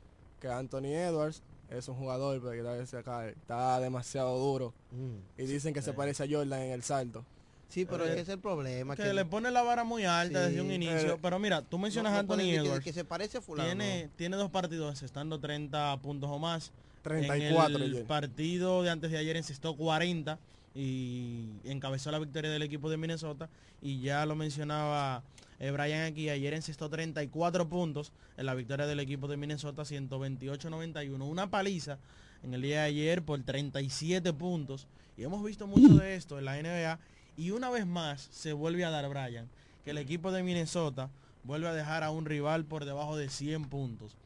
[0.40, 4.72] Que Anthony Edwards es un jugador pero que está demasiado duro.
[4.90, 5.40] Mm.
[5.42, 7.24] Y dicen que se parece a Jordan en el salto.
[7.68, 8.94] Sí, pero ese es el problema.
[8.94, 11.14] Que, le pone la vara muy alta Sí, desde un inicio.
[11.14, 12.84] eh, pero mira, tú mencionas no- a Anthony que- Edwards.
[12.84, 13.68] que se parece a fulano.
[13.68, 16.70] Tiene, tiene dos partidos estando 30 puntos o más.
[17.02, 18.04] 34 En el ayer.
[18.06, 20.38] partido de antes de ayer encestó 40
[20.74, 23.48] y encabezó la victoria del equipo de Minnesota.
[23.82, 25.22] Y ya lo mencionaba
[25.60, 31.24] eh, Brian aquí, ayer encestó 34 puntos en la victoria del equipo de Minnesota, 128-91.
[31.26, 31.98] Una paliza
[32.42, 34.86] en el día de ayer por 37 puntos.
[35.16, 36.98] Y hemos visto mucho de esto en la NBA.
[37.36, 39.48] Y una vez más se vuelve a dar, Brian,
[39.84, 41.10] que el equipo de Minnesota
[41.42, 44.16] vuelve a dejar a un rival por debajo de 100 puntos.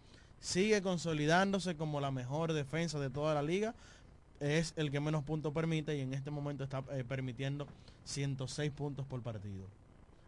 [0.41, 3.75] Sigue consolidándose como la mejor defensa de toda la liga.
[4.41, 7.67] Es el que menos puntos permite y en este momento está eh, permitiendo
[8.05, 9.67] 106 puntos por partido.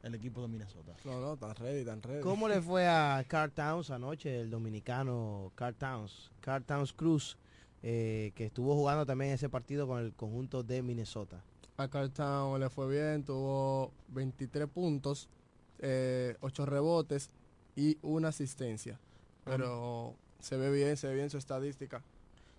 [0.03, 0.93] El equipo de Minnesota.
[1.05, 2.23] No, no, tan ready, tan ready.
[2.23, 6.31] ¿Cómo le fue a Carl Towns anoche, el dominicano Carl Towns?
[6.41, 7.37] Carl Towns Cruz,
[7.83, 11.41] eh, que estuvo jugando también ese partido con el conjunto de Minnesota.
[11.81, 15.29] A Carltown le fue bien, tuvo 23 puntos,
[15.79, 17.31] eh, 8 rebotes
[17.75, 19.01] y una asistencia.
[19.45, 22.03] Pero se ve bien, se ve bien su estadística.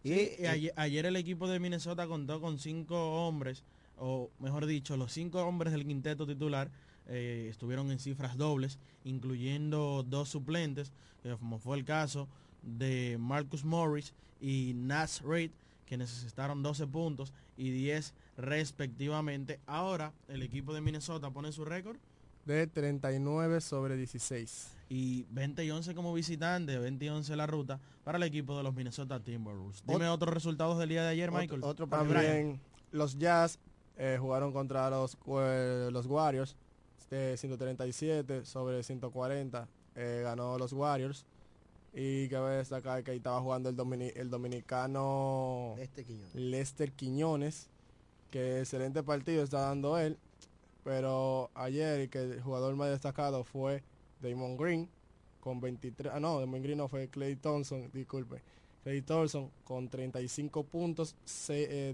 [0.02, 3.64] Sí, y ayer, ayer el equipo de Minnesota contó con cinco hombres,
[3.98, 6.72] o mejor dicho, los cinco hombres del quinteto titular
[7.08, 10.92] eh, estuvieron en cifras dobles, incluyendo dos suplentes,
[11.24, 12.28] eh, como fue el caso
[12.64, 15.52] de Marcus Morris y Nas Reed,
[15.86, 19.60] que necesitaron 12 puntos y 10 respectivamente.
[19.66, 21.98] Ahora el equipo de Minnesota pone su récord
[22.46, 24.72] De 39 sobre 16.
[24.90, 28.64] y 20 y 11 como visitante, 20 y 11 la ruta para el equipo de
[28.64, 29.84] los Minnesota Timberwolves.
[29.88, 31.62] Dime otros resultados del día de ayer, Michael.
[31.90, 32.60] También
[32.92, 33.60] los Jazz
[33.98, 36.56] eh, jugaron contra los, eh, los Warriors
[37.10, 39.68] de 137 sobre 140.
[39.96, 41.26] eh, ganó los Warriors.
[41.94, 46.36] Y cabe destacar que ahí estaba jugando el, domini- el dominicano Lester Quiñones.
[46.36, 47.70] Lester Quiñones,
[48.32, 50.18] que excelente partido está dando él.
[50.84, 53.84] Pero ayer que el jugador más destacado fue
[54.20, 54.90] Damon Green
[55.40, 58.42] con 23, ah no, Damon Green no fue Clay Thompson, disculpe.
[58.84, 61.16] Clay Thompson con 35 puntos,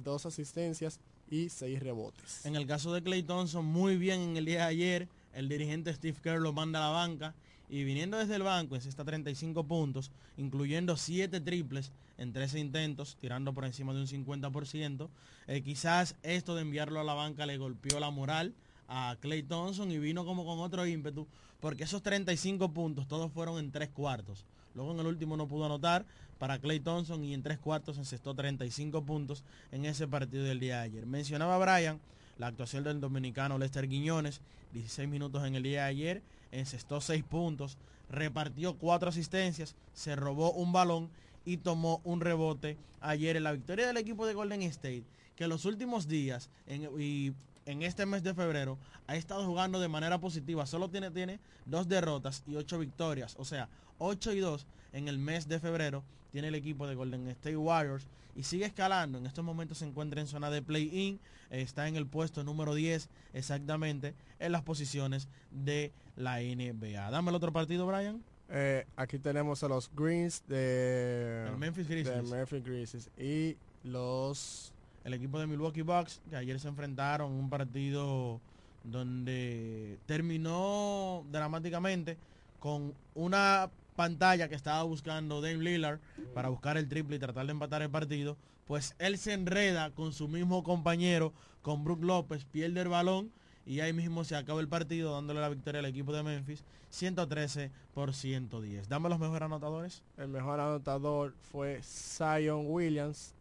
[0.03, 2.45] 2 asistencias y 6 rebotes.
[2.45, 5.07] En el caso de Clay Thompson, muy bien en el día de ayer.
[5.33, 7.35] El dirigente Steve Kerr lo manda a la banca.
[7.70, 13.53] Y viniendo desde el banco, está 35 puntos, incluyendo 7 triples en 13 intentos, tirando
[13.53, 15.09] por encima de un 50%.
[15.47, 18.53] Eh, quizás esto de enviarlo a la banca le golpeó la moral
[18.88, 21.28] a Clay Thompson y vino como con otro ímpetu,
[21.59, 24.45] porque esos 35 puntos todos fueron en 3 cuartos.
[24.74, 26.05] Luego en el último no pudo anotar
[26.38, 30.78] para Clay Thompson y en 3 cuartos encestó 35 puntos en ese partido del día
[30.78, 31.05] de ayer.
[31.05, 31.99] Mencionaba Brian
[32.38, 34.41] la actuación del dominicano Lester Guiñones,
[34.73, 36.21] 16 minutos en el día de ayer,
[36.51, 37.77] encestó 6 puntos,
[38.09, 41.09] repartió 4 asistencias, se robó un balón
[41.45, 45.03] y tomó un rebote ayer en la victoria del equipo de Golden State,
[45.35, 47.33] que los últimos días en- y
[47.65, 48.77] en este mes de febrero
[49.07, 53.45] ha estado jugando de manera positiva, solo tiene, tiene dos derrotas y ocho victorias, o
[53.45, 53.69] sea,
[53.99, 58.05] 8 y 2 en el mes de febrero tiene el equipo de Golden State Warriors
[58.38, 59.17] y sigue escalando.
[59.17, 61.19] En estos momentos se encuentra en zona de play-in,
[61.49, 67.09] está en el puesto número 10 exactamente en las posiciones de la NBA.
[67.09, 68.23] Dame el otro partido, Brian.
[68.49, 72.31] Eh, aquí tenemos a los Greens de El Memphis de Grizzlies.
[72.31, 74.71] Memphis Grizzlies y los
[75.03, 78.39] el equipo de Milwaukee Bucks, que ayer se enfrentaron en un partido
[78.83, 82.17] donde terminó dramáticamente
[82.59, 85.99] con una pantalla que estaba buscando Dave Lillard
[86.33, 90.13] para buscar el triple y tratar de empatar el partido, pues él se enreda con
[90.13, 91.33] su mismo compañero,
[91.63, 93.31] con Brook López, pierde el balón
[93.65, 97.71] y ahí mismo se acaba el partido dándole la victoria al equipo de Memphis 113
[97.93, 98.87] por 110.
[98.87, 100.03] Dame los mejores anotadores.
[100.15, 103.33] El mejor anotador fue Zion Williams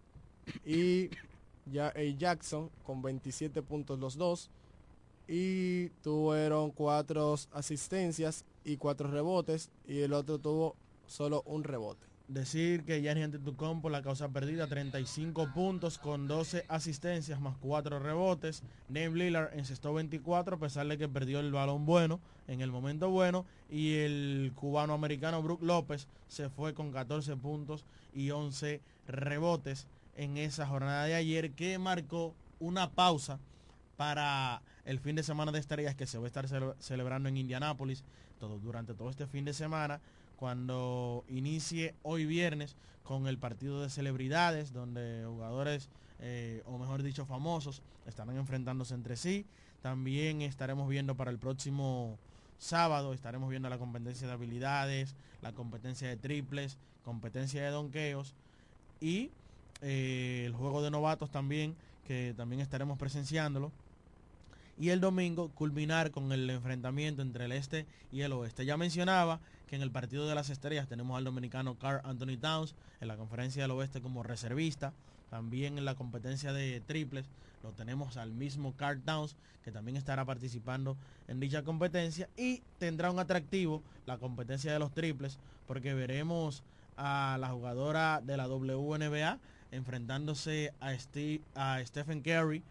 [0.65, 1.11] y
[2.19, 4.51] Jackson con 27 puntos los dos
[5.29, 12.07] y tuvieron cuatro asistencias y cuatro rebotes y el otro tuvo solo un rebote.
[12.29, 18.65] Decir que Gianni Antetokounmpo la causa perdida 35 puntos con 12 asistencias más 4 rebotes.
[18.89, 22.19] Name Lillard encestó 24 a pesar de que perdió el balón bueno
[22.49, 27.85] en el momento bueno y el cubano americano Brook López se fue con 14 puntos
[28.13, 33.39] y 11 rebotes en esa jornada de ayer que marcó una pausa
[33.97, 36.47] para el fin de semana de estrellas que se va a estar
[36.79, 38.05] celebrando en Indianápolis
[38.39, 40.01] todo, durante todo este fin de semana
[40.37, 45.89] cuando inicie hoy viernes con el partido de celebridades, donde jugadores,
[46.21, 49.47] eh, o mejor dicho, famosos, estarán enfrentándose entre sí.
[49.83, 52.19] También estaremos viendo para el próximo
[52.59, 58.35] sábado, estaremos viendo la competencia de habilidades, la competencia de triples, competencia de donqueos
[59.01, 59.31] y
[59.83, 61.77] eh, el juego de novatos también,
[62.07, 63.73] que también estaremos presenciándolo
[64.79, 68.65] y el domingo culminar con el enfrentamiento entre el este y el oeste.
[68.65, 72.75] Ya mencionaba que en el partido de las estrellas tenemos al dominicano Carl Anthony Towns
[73.01, 74.93] en la conferencia del oeste como reservista.
[75.31, 77.27] También en la competencia de triples
[77.63, 80.97] lo tenemos al mismo Carl Towns que también estará participando
[81.27, 86.63] en dicha competencia y tendrá un atractivo la competencia de los triples porque veremos
[86.97, 89.41] a la jugadora de la WNBA
[89.73, 90.95] enfrentándose a,
[91.55, 92.63] a Stephen Curry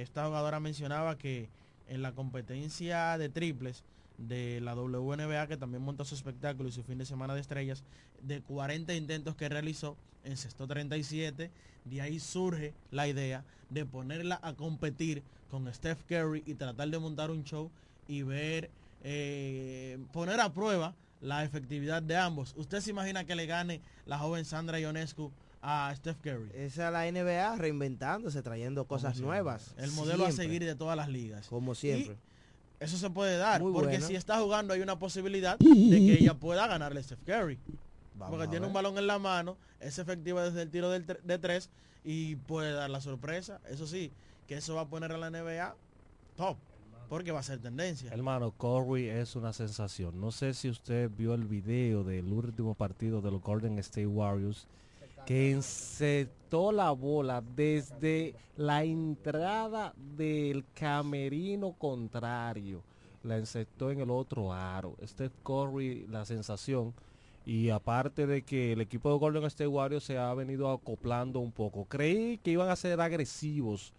[0.00, 1.48] esta jugadora mencionaba que
[1.88, 3.84] en la competencia de triples
[4.18, 7.84] de la WNBA, que también monta su espectáculo y su fin de semana de estrellas,
[8.22, 11.50] de 40 intentos que realizó, en sexto 37,
[11.84, 16.98] de ahí surge la idea de ponerla a competir con Steph Curry y tratar de
[16.98, 17.70] montar un show
[18.08, 18.70] y ver,
[19.02, 22.54] eh, poner a prueba la efectividad de ambos.
[22.56, 25.30] ¿Usted se imagina que le gane la joven Sandra Ionescu
[25.66, 26.50] a Steph Curry.
[26.52, 29.74] Esa es la NBA reinventándose, trayendo cosas nuevas.
[29.78, 31.48] El modelo a seguir de todas las ligas.
[31.48, 32.16] Como siempre.
[32.80, 36.66] eso se puede dar, porque si está jugando hay una posibilidad de que ella pueda
[36.66, 37.58] ganarle a Steph Curry.
[38.18, 41.70] porque tiene un balón en la mano, es efectiva desde el tiro de tres
[42.04, 43.60] y puede dar la sorpresa.
[43.68, 44.12] Eso sí,
[44.46, 45.74] que eso va a poner a la NBA
[46.36, 46.58] top
[47.08, 48.10] porque va a ser tendencia.
[48.12, 50.20] Hermano, Curry es una sensación.
[50.20, 54.66] No sé si usted vio el video del último partido de los Golden State Warriors
[55.26, 62.82] que encetó la bola desde la entrada del camerino contrario.
[63.22, 64.96] La encetó en el otro aro.
[65.04, 66.92] Steph Curry, la sensación.
[67.46, 71.52] Y aparte de que el equipo de Golden State Warriors se ha venido acoplando un
[71.52, 71.86] poco.
[71.86, 73.92] Creí que iban a ser agresivos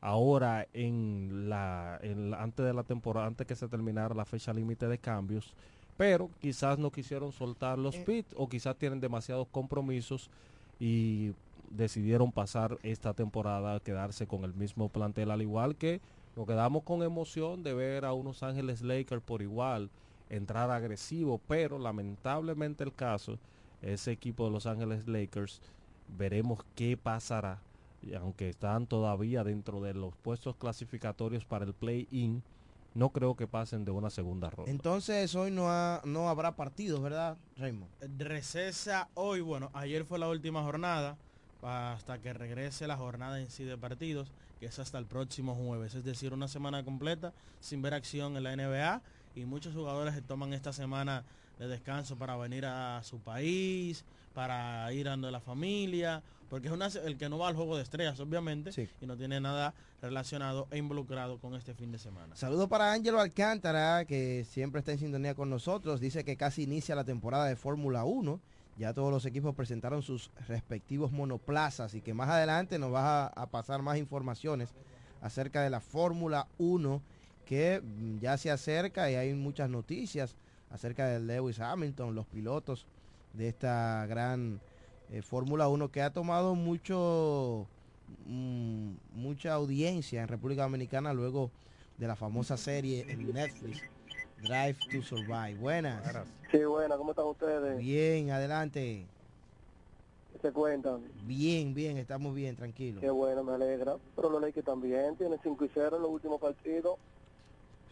[0.00, 2.00] ahora en la,
[2.38, 5.54] antes de la temporada, antes que se terminara la fecha límite de cambios.
[5.96, 8.04] Pero quizás no quisieron soltar los eh.
[8.04, 10.30] pits o quizás tienen demasiados compromisos
[10.78, 11.32] y
[11.70, 16.00] decidieron pasar esta temporada quedarse con el mismo plantel al igual que
[16.36, 19.88] nos quedamos con emoción de ver a unos Ángeles Lakers por igual
[20.28, 23.38] entrar agresivo, pero lamentablemente el caso,
[23.82, 25.60] ese equipo de Los Ángeles Lakers,
[26.16, 27.60] veremos qué pasará,
[28.20, 32.42] aunque están todavía dentro de los puestos clasificatorios para el play-in,
[32.94, 34.70] no creo que pasen de una segunda ronda.
[34.70, 35.66] Entonces hoy no,
[36.04, 37.90] no habrá partidos, ¿verdad, Raymond?
[38.18, 41.16] Recesa hoy, bueno, ayer fue la última jornada,
[41.62, 45.94] hasta que regrese la jornada en sí de partidos, que es hasta el próximo jueves,
[45.94, 49.02] es decir, una semana completa sin ver acción en la NBA
[49.34, 51.24] y muchos jugadores toman esta semana
[51.58, 54.04] de descanso para venir a su país,
[54.34, 58.20] para ir a la familia, porque es el que no va al juego de estrellas,
[58.20, 62.36] obviamente, y no tiene nada relacionado e involucrado con este fin de semana.
[62.36, 66.00] Saludos para Ángelo Alcántara, que siempre está en sintonía con nosotros.
[66.00, 68.40] Dice que casi inicia la temporada de Fórmula 1.
[68.76, 73.46] Ya todos los equipos presentaron sus respectivos monoplazas y que más adelante nos va a,
[73.50, 74.74] pasar más informaciones
[75.20, 77.00] acerca de la Fórmula 1
[77.44, 80.36] que mm, ya se acerca y hay muchas noticias
[80.70, 82.86] acerca de Lewis Hamilton, los pilotos
[83.32, 84.60] de esta gran
[85.10, 87.66] eh, Fórmula 1 que ha tomado mucho
[88.26, 91.50] mm, mucha audiencia en República Dominicana luego
[91.98, 93.82] de la famosa serie en Netflix
[94.42, 95.54] Drive to Survive.
[95.54, 96.02] Buenas.
[96.50, 97.78] Sí, buenas, ¿cómo están ustedes?
[97.78, 99.06] Bien, adelante.
[100.32, 101.02] ¿Qué se cuentan?
[101.24, 103.00] Bien, bien, estamos bien, tranquilos.
[103.00, 103.96] Qué bueno, me alegra.
[104.16, 106.98] Pero los que también tienen 5 y 0 en los últimos partidos.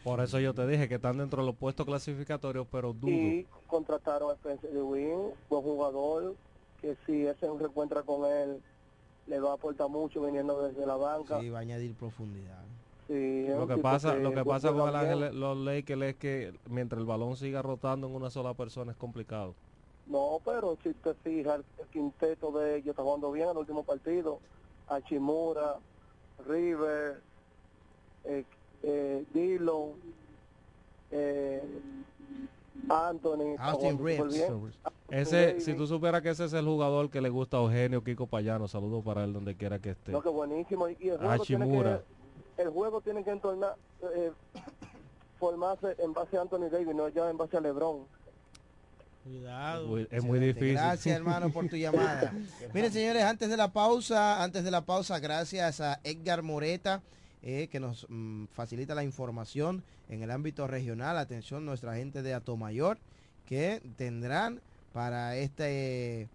[0.03, 3.13] Por eso yo te dije que están dentro de los puestos clasificatorios, pero dudo.
[3.13, 6.37] Y contrataron a Spencer Lewin, buen jugador,
[6.81, 8.61] que si ese un reencuentra con él,
[9.27, 11.39] le va a aportar mucho viniendo desde la banca.
[11.41, 12.65] Sí, va a añadir profundidad.
[13.07, 14.97] Sí, Lo que pasa, lo que pasa con el.
[14.97, 18.99] Ángel- los Lakers es que mientras el balón siga rotando en una sola persona es
[18.99, 19.55] complicado.
[20.07, 23.85] No, pero si te fijas, el quinteto de ellos está jugando bien en el último
[23.85, 24.41] partido.
[24.89, 25.77] Hachimura,
[26.47, 27.23] River,
[28.25, 28.45] eh,
[28.83, 29.93] eh, Dillon,
[31.11, 31.63] eh,
[32.89, 33.57] Anthony.
[33.59, 34.35] Austin Reeves.
[34.35, 34.73] bien.
[35.11, 38.27] Ese, si tú supieras que ese es el jugador que le gusta a Eugenio Kiko
[38.27, 40.11] Payano, saludos para él donde quiera que esté.
[40.11, 40.89] No, que buenísimo.
[40.89, 42.03] Y, el, juego tiene Hachimura.
[42.57, 43.77] que, el juego tiene que entornar,
[44.15, 44.33] eh,
[45.39, 48.07] formarse en base a Anthony Davis, no ya en base a LeBron.
[49.25, 49.87] Cuidado.
[49.87, 50.73] Muy- es muy difícil.
[50.73, 52.33] Gracias, hermano, por tu llamada.
[52.75, 57.03] Miren, señores, antes de la pausa, antes de la pausa, gracias a Edgar Moreta,
[57.43, 61.19] eh, que nos mm, facilita la información en el ámbito regional.
[61.19, 62.99] Atención, nuestra gente de Atomayor,
[63.47, 64.61] que tendrán
[64.93, 66.29] para este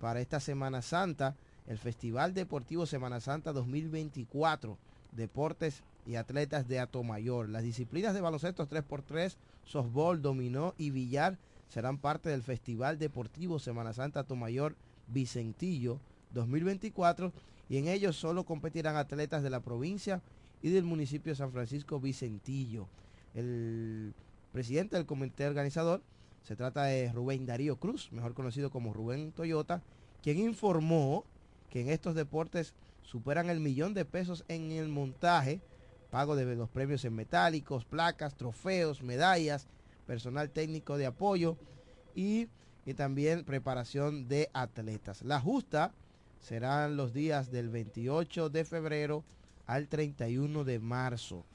[0.00, 1.36] para esta Semana Santa
[1.68, 4.76] el Festival Deportivo Semana Santa 2024,
[5.12, 7.48] Deportes y Atletas de Atomayor.
[7.48, 11.38] Las disciplinas de baloncesto 3x3, softball, dominó y billar
[11.68, 14.74] serán parte del Festival Deportivo Semana Santa Atomayor
[15.06, 16.00] Vicentillo
[16.34, 17.32] 2024
[17.68, 20.22] y en ellos solo competirán atletas de la provincia
[20.62, 22.88] y del municipio de San Francisco Vicentillo.
[23.34, 24.14] El
[24.52, 26.02] presidente del comité organizador
[26.42, 29.82] se trata de Rubén Darío Cruz, mejor conocido como Rubén Toyota,
[30.22, 31.24] quien informó
[31.70, 35.60] que en estos deportes superan el millón de pesos en el montaje,
[36.10, 39.66] pago de los premios en metálicos, placas, trofeos, medallas,
[40.06, 41.56] personal técnico de apoyo
[42.14, 42.48] y,
[42.84, 45.22] y también preparación de atletas.
[45.22, 45.92] La justa
[46.42, 49.24] serán los días del 28 de febrero
[49.66, 51.46] al 31 de marzo.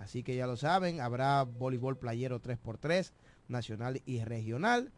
[0.00, 3.12] Así que ya lo saben, habrá voleibol playero 3x3,
[3.48, 4.90] nacional y regional,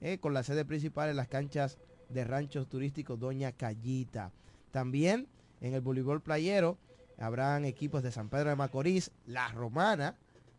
[0.00, 1.78] eh, con la sede principal en las canchas
[2.10, 4.32] de ranchos turísticos Doña Callita.
[4.70, 5.28] También
[5.62, 6.76] en el voleibol playero
[7.18, 10.14] habrán equipos de San Pedro de Macorís, La Romana,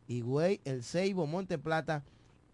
[0.07, 2.03] Higüey, El Ceibo, Monte Plata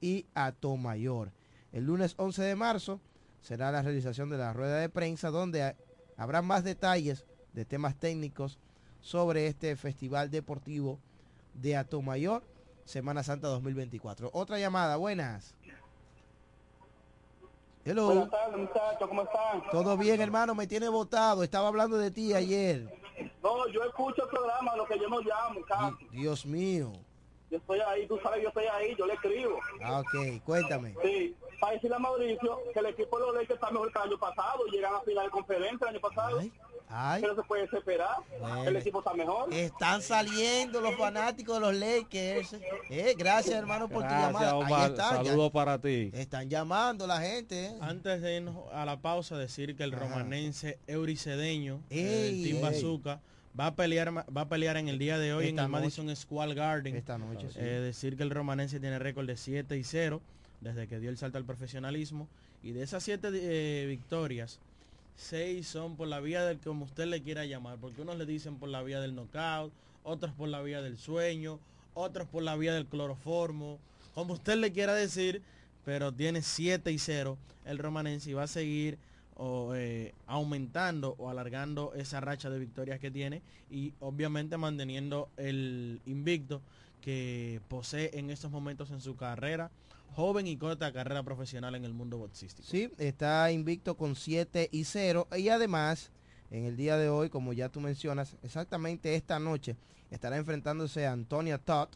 [0.01, 1.31] y Atomayor.
[1.71, 2.99] El lunes 11 de marzo
[3.41, 5.75] será la realización de la rueda de prensa donde ha-
[6.17, 8.59] habrá más detalles de temas técnicos
[9.01, 10.99] sobre este festival deportivo
[11.55, 12.43] de Atomayor
[12.85, 14.29] Semana Santa 2024.
[14.33, 15.55] Otra llamada, buenas.
[17.83, 18.05] Hello.
[18.07, 19.63] Buenas tardes, muchachos, ¿cómo están?
[19.71, 21.43] Todo bien, hermano, me tiene votado.
[21.43, 22.93] Estaba hablando de ti ayer.
[23.41, 26.07] No, yo escucho el programa, lo que yo no llamo, casi.
[26.11, 26.91] Dios mío.
[27.49, 29.57] Yo estoy ahí, tú sabes, yo estoy ahí, yo le escribo.
[29.83, 30.95] Ah, ok, cuéntame.
[31.03, 34.05] Sí, para decirle a Mauricio que el equipo de los Lakers está mejor que el
[34.09, 36.41] año pasado, llegan a final de conferencia el año pasado.
[36.93, 37.21] Ay.
[37.21, 38.63] Pero se puede esperar, Bueno.
[38.65, 39.53] el equipo está mejor.
[39.53, 42.53] Están saliendo los fanáticos de los Lakers.
[42.89, 44.55] Eh, gracias, hermano, por tu Gracias, llamada.
[44.57, 44.81] Omar.
[44.81, 45.23] Ahí están.
[45.23, 46.11] ya- Saludos para ti.
[46.13, 47.67] Están llamando la gente.
[47.67, 47.77] eh.
[47.79, 50.03] Antes de irnos a la pausa, decir que el Ajá.
[50.03, 52.01] romanense euricedeño, Ey,
[52.41, 52.61] el Team ey.
[52.61, 53.21] Bazooka,
[53.57, 55.81] va a pelear va a pelear en el día de hoy Esta en el noche.
[55.83, 56.95] Madison Square Garden.
[56.97, 57.59] Esta noche, sí.
[57.59, 60.21] Eh, decir que el romanense tiene récord de 7 y 0
[60.61, 62.27] desde que dio el salto al profesionalismo.
[62.63, 64.59] Y de esas 7 eh, victorias,
[65.15, 68.57] 6 son por la vía del como usted le quiera llamar, porque unos le dicen
[68.57, 71.59] por la vía del knockout, otros por la vía del sueño,
[71.93, 73.79] otros por la vía del cloroformo,
[74.13, 75.41] como usted le quiera decir,
[75.85, 78.97] pero tiene 7 y 0 el romanense y va a seguir
[79.73, 83.41] eh, aumentando o alargando esa racha de victorias que tiene
[83.71, 86.61] y obviamente manteniendo el invicto
[87.01, 89.71] que posee en estos momentos en su carrera,
[90.15, 92.67] joven y corta carrera profesional en el mundo boxístico.
[92.67, 95.27] Sí, está invicto con 7 y 0.
[95.37, 96.11] Y además,
[96.49, 99.75] en el día de hoy, como ya tú mencionas, exactamente esta noche
[100.09, 101.89] estará enfrentándose a Antonia Todd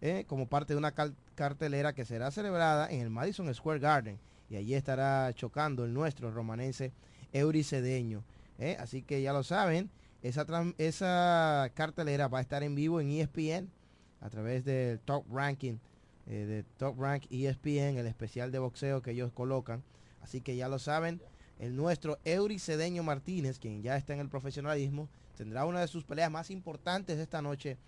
[0.00, 0.94] eh, como parte de una
[1.34, 4.18] cartelera que será celebrada en el Madison Square Garden.
[4.48, 6.92] Y allí estará chocando el nuestro romanense
[7.32, 8.24] Euricedeño.
[8.58, 8.76] eh.
[8.80, 9.90] Así que ya lo saben,
[10.22, 10.44] esa,
[10.78, 13.70] esa cartelera va a estar en vivo en ESPN
[14.20, 15.76] a través del Top Ranking
[16.30, 19.82] eh, de Top Rank ESPN, el especial de boxeo que ellos colocan.
[20.22, 21.20] Así que ya lo saben,
[21.58, 26.30] el nuestro Euricedeño Martínez, quien ya está en el profesionalismo, tendrá una de sus peleas
[26.30, 27.78] más importantes esta noche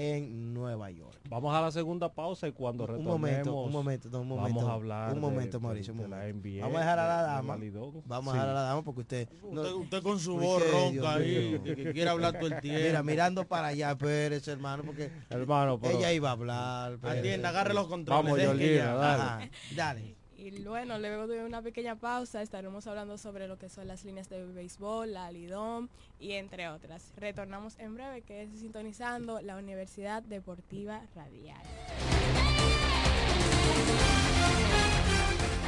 [0.00, 1.18] en Nueva York.
[1.28, 4.54] Vamos a la segunda pausa y cuando Un momento, un momento, no, un momento.
[4.54, 6.48] vamos a hablar Un momento, de- Mauricio, un de la momento.
[6.48, 8.02] NBA, Vamos a dejar a la de- de dama.
[8.06, 8.38] Vamos Sí.
[8.38, 9.28] a dejar a la dama porque usted...
[9.42, 12.80] Usted, usted con su ¿Por voz ronca ahí, que, que quiere hablar todo el tiempo.
[12.86, 16.92] Mira, mirando para allá, espérese, hermano, porque Hermano, pero- ella iba a hablar.
[16.94, 17.18] espérese.
[17.20, 18.24] Atienda, agarre los controles.
[18.24, 18.82] Vamos, dale.
[18.82, 19.40] Ajá,
[19.76, 20.19] dale.
[20.40, 24.30] Y bueno, luego de una pequeña pausa estaremos hablando sobre lo que son las líneas
[24.30, 25.88] de béisbol, la Lidom
[26.18, 27.12] y entre otras.
[27.16, 31.60] Retornamos en breve, que es sintonizando la Universidad Deportiva Radial.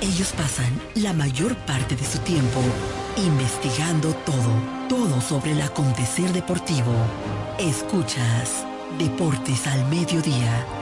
[0.01, 2.61] Ellos pasan la mayor parte de su tiempo
[3.19, 6.95] investigando todo, todo sobre el acontecer deportivo.
[7.59, 8.67] Escuchas
[8.99, 10.82] Deportes al Mediodía.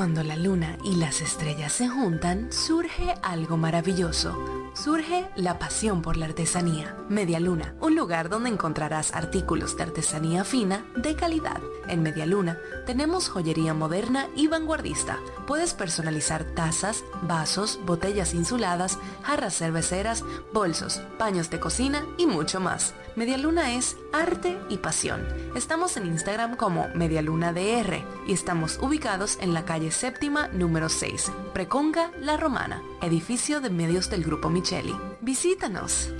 [0.00, 4.34] Cuando la luna y las estrellas se juntan, surge algo maravilloso.
[4.72, 6.96] Surge la pasión por la artesanía.
[7.10, 11.60] Media Luna, un lugar donde encontrarás artículos de artesanía fina de calidad.
[11.86, 15.18] En Media Luna tenemos joyería moderna y vanguardista.
[15.46, 20.24] Puedes personalizar tazas, vasos, botellas insuladas, jarras cerveceras,
[20.54, 22.94] bolsos, paños de cocina y mucho más.
[23.16, 25.26] Media Luna es arte y pasión.
[25.56, 31.32] Estamos en Instagram como Medialuna DR y estamos ubicados en la calle séptima número 6,
[31.52, 34.94] Preconga La Romana, edificio de medios del Grupo Micheli.
[35.20, 36.10] Visítanos.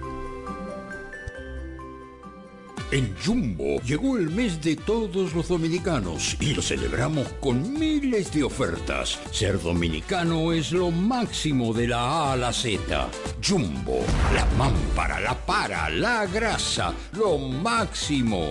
[2.93, 8.43] En Jumbo llegó el mes de todos los dominicanos y lo celebramos con miles de
[8.43, 9.17] ofertas.
[9.31, 13.09] Ser dominicano es lo máximo de la A a la Z.
[13.47, 14.01] Jumbo,
[14.35, 18.51] la mámpara, la para, la grasa, lo máximo.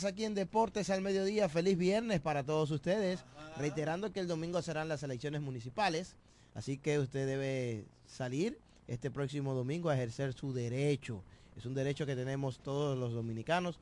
[0.00, 1.48] Más aquí en Deportes al Mediodía.
[1.50, 3.20] Feliz viernes para todos ustedes.
[3.58, 6.16] Reiterando que el domingo serán las elecciones municipales.
[6.54, 11.22] Así que usted debe salir este próximo domingo a ejercer su derecho.
[11.56, 13.78] Es un derecho que tenemos todos los dominicanos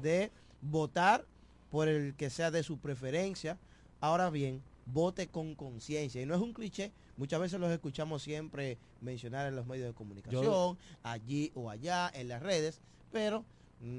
[0.00, 0.30] de
[0.62, 1.24] votar
[1.70, 3.58] por el que sea de su preferencia.
[4.00, 6.22] Ahora bien, vote con conciencia.
[6.22, 9.94] Y no es un cliché, muchas veces los escuchamos siempre mencionar en los medios de
[9.94, 13.44] comunicación, Yo- allí o allá, en las redes, pero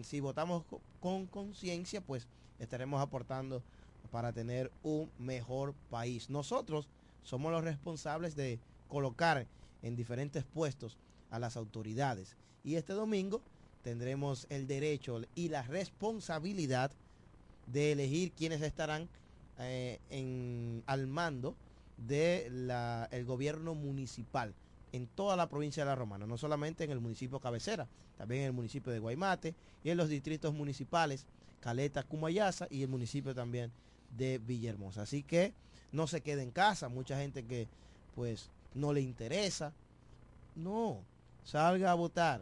[0.03, 3.63] si votamos co- con conciencia, pues estaremos aportando
[4.09, 6.29] para tener un mejor país.
[6.29, 6.89] Nosotros
[7.21, 9.47] somos los responsables de colocar
[9.81, 10.97] en diferentes puestos
[11.29, 12.37] a las autoridades.
[12.63, 13.43] Y este domingo
[13.81, 16.91] tendremos el derecho y la responsabilidad
[17.65, 19.09] de elegir quienes estarán
[19.57, 21.57] eh, al mando
[21.97, 24.55] del gobierno municipal
[24.91, 28.47] en toda la provincia de La Romana, no solamente en el municipio cabecera, también en
[28.47, 31.25] el municipio de Guaymate y en los distritos municipales
[31.59, 33.71] Caleta, Cumayasa y el municipio también
[34.15, 35.01] de Villahermosa.
[35.03, 35.53] Así que
[35.91, 37.67] no se quede en casa, mucha gente que
[38.15, 39.73] pues no le interesa.
[40.55, 41.01] No,
[41.43, 42.41] salga a votar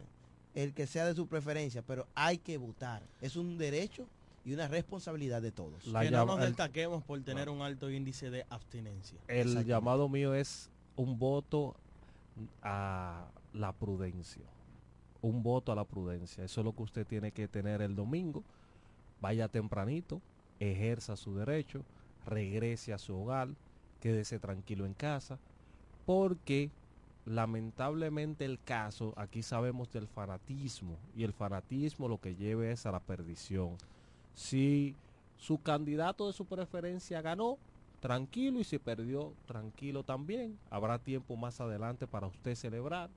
[0.54, 3.02] el que sea de su preferencia, pero hay que votar.
[3.22, 4.08] Es un derecho
[4.46, 5.86] y una responsabilidad de todos.
[5.88, 9.20] La que no nos destaquemos por tener un alto índice de abstinencia.
[9.28, 11.76] El llamado mío es un voto
[12.62, 14.46] a la prudencia.
[15.22, 16.44] un voto a la prudencia.
[16.44, 18.44] Eso es lo que usted tiene que tener el domingo.
[19.22, 20.22] Vaya tempranito,
[20.60, 21.84] ejerza su derecho,
[22.26, 23.50] regrese a su hogar,
[24.02, 25.40] quédese tranquilo en casa,
[26.06, 26.70] porque
[27.26, 32.92] lamentablemente el caso, aquí sabemos del fanatismo, y el fanatismo lo que lleva es a
[32.92, 33.78] la perdición.
[34.36, 34.96] Si
[35.38, 37.58] su candidato de su preferencia ganó,
[38.06, 40.60] tranquilo, y si perdió, tranquilo también.
[40.70, 43.10] Habrá tiempo más adelante para usted celebrar.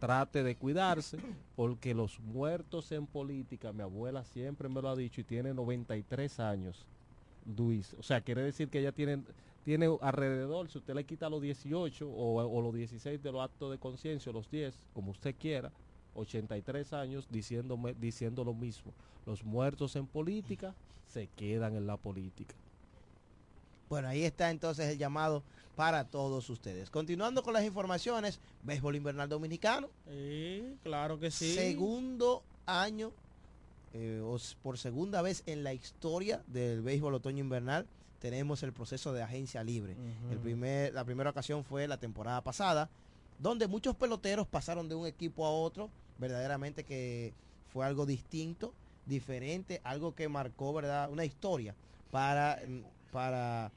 [0.00, 1.16] Trate de cuidarse,
[1.54, 6.40] porque los muertos en política, mi abuela siempre me lo ha dicho y tiene 93
[6.40, 6.84] años,
[7.56, 7.94] Luis.
[7.96, 9.22] O sea, quiere decir que ella tiene
[9.64, 13.70] tiene alrededor, si usted le quita los 18 o, o los 16 de los actos
[13.70, 15.70] de conciencia, los 10, como usted quiera,
[16.16, 18.92] 83 años diciendo, diciendo lo mismo.
[19.24, 20.74] Los muertos en política
[21.06, 22.56] se quedan en la política.
[23.88, 25.42] Bueno, ahí está entonces el llamado
[25.76, 26.90] para todos ustedes.
[26.90, 29.88] Continuando con las informaciones, béisbol invernal dominicano.
[30.08, 31.54] Sí, claro que sí.
[31.54, 33.12] Segundo año,
[33.92, 34.22] eh,
[34.62, 37.86] por segunda vez en la historia del béisbol otoño invernal,
[38.20, 39.96] tenemos el proceso de agencia libre.
[40.30, 42.88] el primer, la primera ocasión fue la temporada pasada,
[43.38, 47.34] donde muchos peloteros pasaron de un equipo a otro, verdaderamente que
[47.70, 48.72] fue algo distinto,
[49.04, 51.10] diferente, algo que marcó, ¿verdad?
[51.10, 51.74] Una historia
[52.10, 52.60] para,
[53.14, 53.70] para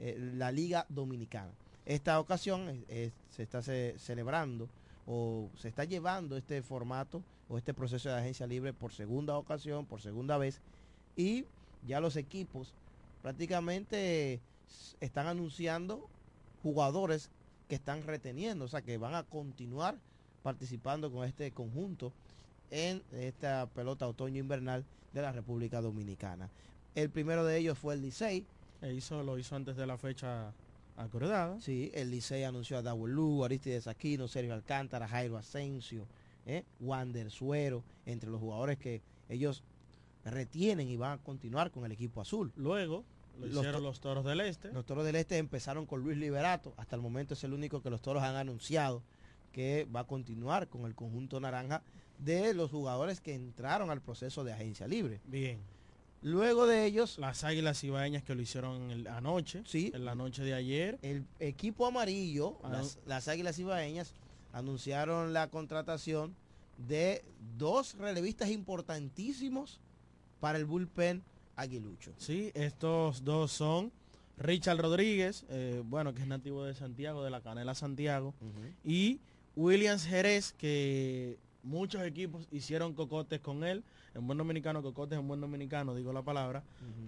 [0.00, 1.52] eh, la Liga Dominicana.
[1.86, 2.84] Esta ocasión
[3.30, 4.68] se está celebrando
[5.06, 9.86] o se está llevando este formato o este proceso de agencia libre por segunda ocasión,
[9.86, 10.60] por segunda vez,
[11.16, 11.44] y
[11.86, 12.74] ya los equipos
[13.22, 14.40] prácticamente
[15.00, 16.08] están anunciando
[16.62, 17.30] jugadores
[17.68, 19.96] que están reteniendo, o sea, que van a continuar
[20.42, 22.12] participando con este conjunto
[22.70, 26.50] en esta pelota otoño-invernal de la República Dominicana.
[26.94, 28.44] El primero de ellos fue el Licey.
[28.82, 30.52] E hizo, lo hizo antes de la fecha
[30.96, 31.60] acordada.
[31.60, 36.06] Sí, el Licey anunció a Lu, Aristides Aquino, Sergio Alcántara, Jairo Asensio,
[36.46, 36.64] ¿eh?
[36.80, 39.62] Wander Suero, entre los jugadores que ellos
[40.24, 42.52] retienen y van a continuar con el equipo azul.
[42.56, 43.04] Luego
[43.38, 44.72] lo los hicieron los Toros del Este.
[44.72, 46.74] Los Toros del Este empezaron con Luis Liberato.
[46.76, 49.02] Hasta el momento es el único que los Toros han anunciado
[49.52, 51.82] que va a continuar con el conjunto naranja
[52.18, 55.20] de los jugadores que entraron al proceso de agencia libre.
[55.26, 55.58] Bien.
[56.22, 57.18] Luego de ellos...
[57.18, 59.62] Las Águilas Ibaeñas que lo hicieron anoche.
[59.66, 59.90] Sí.
[59.94, 60.98] En la noche de ayer.
[61.02, 64.14] El equipo amarillo, las, las Águilas Ibaeñas,
[64.52, 66.34] anunciaron la contratación
[66.88, 67.24] de
[67.56, 69.80] dos relevistas importantísimos
[70.40, 71.22] para el bullpen
[71.56, 72.12] aguilucho.
[72.16, 73.92] Sí, estos dos son
[74.38, 78.34] Richard Rodríguez, eh, bueno, que es nativo de Santiago, de la Canela Santiago,
[78.82, 79.20] y
[79.54, 83.84] Williams Jerez, que muchos equipos hicieron cocotes con él,
[84.14, 86.62] en buen dominicano, cocotes en buen dominicano, digo la palabra,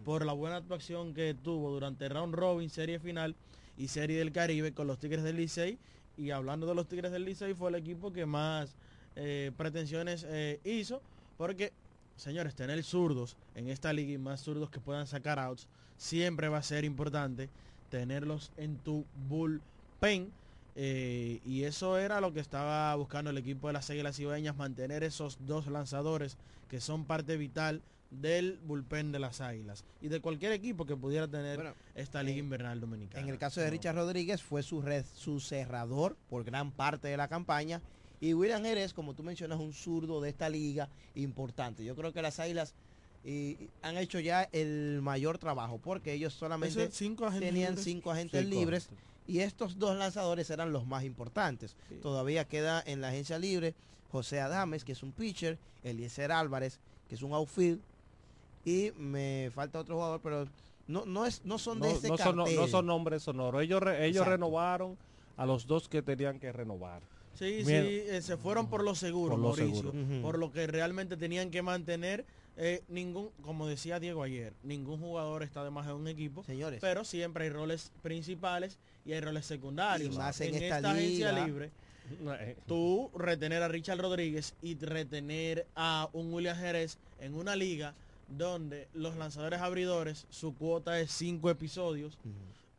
[0.04, 3.34] por la buena actuación que tuvo durante Round Robin, Serie Final
[3.76, 5.78] y Serie del Caribe con los Tigres del Licey.
[6.16, 8.76] Y hablando de los Tigres del Licey, fue el equipo que más
[9.16, 11.00] eh, pretensiones eh, hizo,
[11.38, 11.72] porque
[12.16, 16.58] señores, tener zurdos en esta liga y más zurdos que puedan sacar outs, siempre va
[16.58, 17.48] a ser importante
[17.90, 20.30] tenerlos en tu bullpen.
[20.74, 25.02] Eh, y eso era lo que estaba buscando el equipo de las Águilas Ibaeñas, mantener
[25.02, 30.52] esos dos lanzadores que son parte vital del bullpen de las Águilas y de cualquier
[30.52, 33.22] equipo que pudiera tener esta liga invernal dominicana.
[33.22, 37.16] En el caso de Richard Rodríguez fue su red, su cerrador por gran parte de
[37.16, 37.80] la campaña
[38.20, 41.84] y William Jerez, como tú mencionas, un zurdo de esta liga importante.
[41.84, 42.74] Yo creo que las Águilas
[43.82, 46.90] han hecho ya el mayor trabajo porque ellos solamente
[47.38, 48.88] tenían cinco agentes libres
[49.26, 51.76] y estos dos lanzadores eran los más importantes.
[52.02, 53.74] Todavía queda en la agencia libre
[54.10, 57.80] José Adames, que es un pitcher, Eliezer Álvarez, que es un outfield,
[58.64, 60.46] y me falta otro jugador, pero
[60.86, 63.62] no, no, es, no son de ese no son, no, son nombres sonoros.
[63.62, 64.96] Ellos, ellos renovaron
[65.36, 67.02] a los dos que tenían que renovar.
[67.34, 71.16] Sí, sí, eh, se fueron por lo seguro, por Mauricio, lo por lo que realmente
[71.16, 72.26] tenían que mantener.
[72.56, 76.80] Eh, ningún, como decía Diego ayer, ningún jugador está de más en un equipo, Señores.
[76.80, 80.14] pero siempre hay roles principales y hay roles secundarios.
[80.14, 81.70] Y más en, esta, agencia libre,
[82.66, 87.94] tú retener a Richard Rodríguez y retener a un William Jerez en una liga
[88.28, 92.18] donde los lanzadores abridores, su cuota es cinco episodios,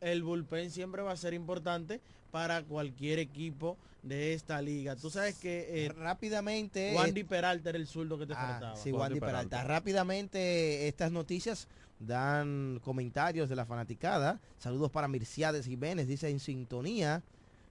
[0.00, 2.00] el bullpen siempre va a ser importante
[2.34, 4.96] para cualquier equipo de esta liga.
[4.96, 8.76] Tú sabes que eh, rápidamente Wandy Peralta era el zurdo que te ah, faltaba.
[8.76, 9.62] Sí, Wandy, Peralta.
[9.62, 11.68] Rápidamente estas noticias
[12.00, 14.40] dan comentarios de la fanaticada.
[14.58, 17.22] Saludos para Mirciades Jiménez, dice en sintonía.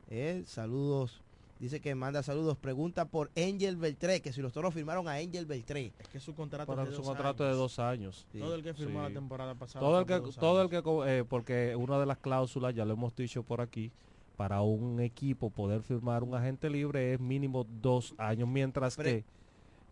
[0.10, 1.22] Eh, saludos
[1.60, 2.58] Dice que manda saludos.
[2.58, 5.94] Pregunta por Angel Beltré, que si los toros firmaron a Angel Beltré.
[5.98, 8.26] Es que su contrato, de, su dos contrato de dos años.
[8.38, 9.80] Todo el que firmó la temporada pasada.
[9.80, 13.16] Todo el que, todo el que, eh, porque una de las cláusulas, ya lo hemos
[13.16, 13.92] dicho por aquí,
[14.38, 19.24] para un equipo poder firmar un agente libre es mínimo dos años, mientras que...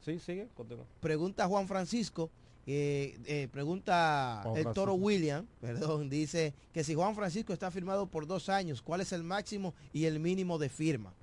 [0.01, 0.85] Sí, sigue, continúa.
[0.99, 2.29] Pregunta Juan Francisco,
[2.65, 4.73] eh, eh, pregunta Juan el Francisco.
[4.73, 9.11] Toro William, perdón, dice que si Juan Francisco está firmado por dos años, ¿cuál es
[9.11, 11.13] el máximo y el mínimo de firma?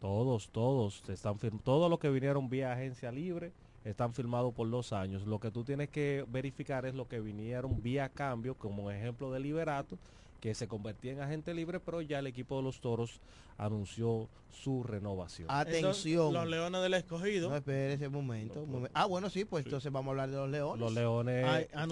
[0.00, 3.50] Todos, todos están firm- todos los que vinieron vía agencia libre
[3.84, 5.26] están firmados por dos años.
[5.26, 9.40] Lo que tú tienes que verificar es lo que vinieron vía cambio, como ejemplo de
[9.40, 9.98] Liberato,
[10.40, 13.20] que se convertía en agente libre, pero ya el equipo de los toros
[13.56, 15.48] anunció su renovación.
[15.50, 16.32] Atención.
[16.32, 17.50] Los Leones del Escogido.
[17.50, 18.64] No, espérese un momento.
[18.94, 20.80] Ah, bueno, sí, pues entonces vamos a hablar de los leones.
[20.80, 21.44] Los leones,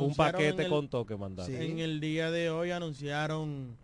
[0.04, 1.52] un paquete el- con toque mandaron.
[1.56, 3.76] En el día de hoy anunciaron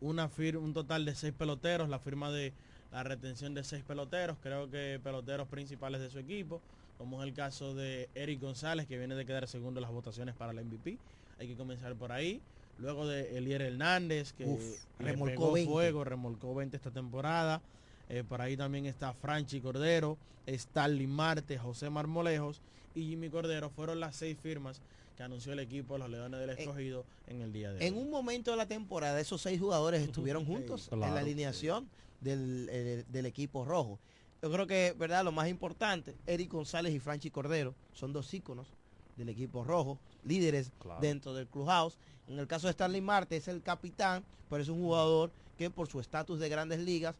[0.00, 2.52] una fir- un total de seis peloteros, la firma de
[2.92, 6.60] la retención de seis peloteros, creo que peloteros principales de su equipo,
[6.98, 10.34] como es el caso de Eric González, que viene de quedar segundo en las votaciones
[10.34, 10.98] para la MVP.
[11.38, 12.40] Hay que comenzar por ahí.
[12.78, 15.72] Luego de Elier Hernández, que Uf, remolcó pegó 20.
[15.72, 17.62] fuego, remolcó 20 esta temporada.
[18.08, 20.18] Eh, por ahí también está Franchi Cordero,
[20.48, 22.60] Starling Marte, José Marmolejos
[22.94, 23.70] y Jimmy Cordero.
[23.70, 24.80] Fueron las seis firmas
[25.16, 28.00] que anunció el equipo de los Leones del Escogido en el día de En hoy.
[28.00, 31.88] un momento de la temporada, esos seis jugadores estuvieron juntos en la alineación
[32.20, 33.98] del, eh, del equipo rojo.
[34.42, 35.24] Yo creo que, ¿verdad?
[35.24, 38.68] Lo más importante, Eric González y Franchi Cordero son dos íconos
[39.16, 41.00] del equipo rojo, líderes Claro.
[41.00, 41.96] dentro del clubhouse.
[42.28, 45.88] En el caso de Stanley Marte es el capitán, pero es un jugador que por
[45.88, 47.16] su estatus de grandes ligas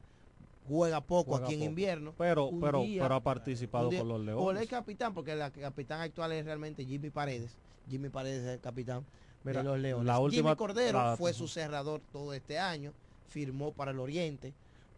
[0.68, 2.12] juega poco Juega aquí en invierno.
[2.18, 4.62] Pero, Un pero, día- pero ha participado día- con los O leones.
[4.62, 7.56] el capitán, porque el capitán actual es realmente Jimmy Paredes.
[7.88, 9.04] Jimmy Paredes es el capitán
[9.44, 10.06] Mira, de los Leones.
[10.06, 12.92] la última- Jimmy Cordero la- fue su cerrador todo este año,
[13.28, 14.52] firmó para el Oriente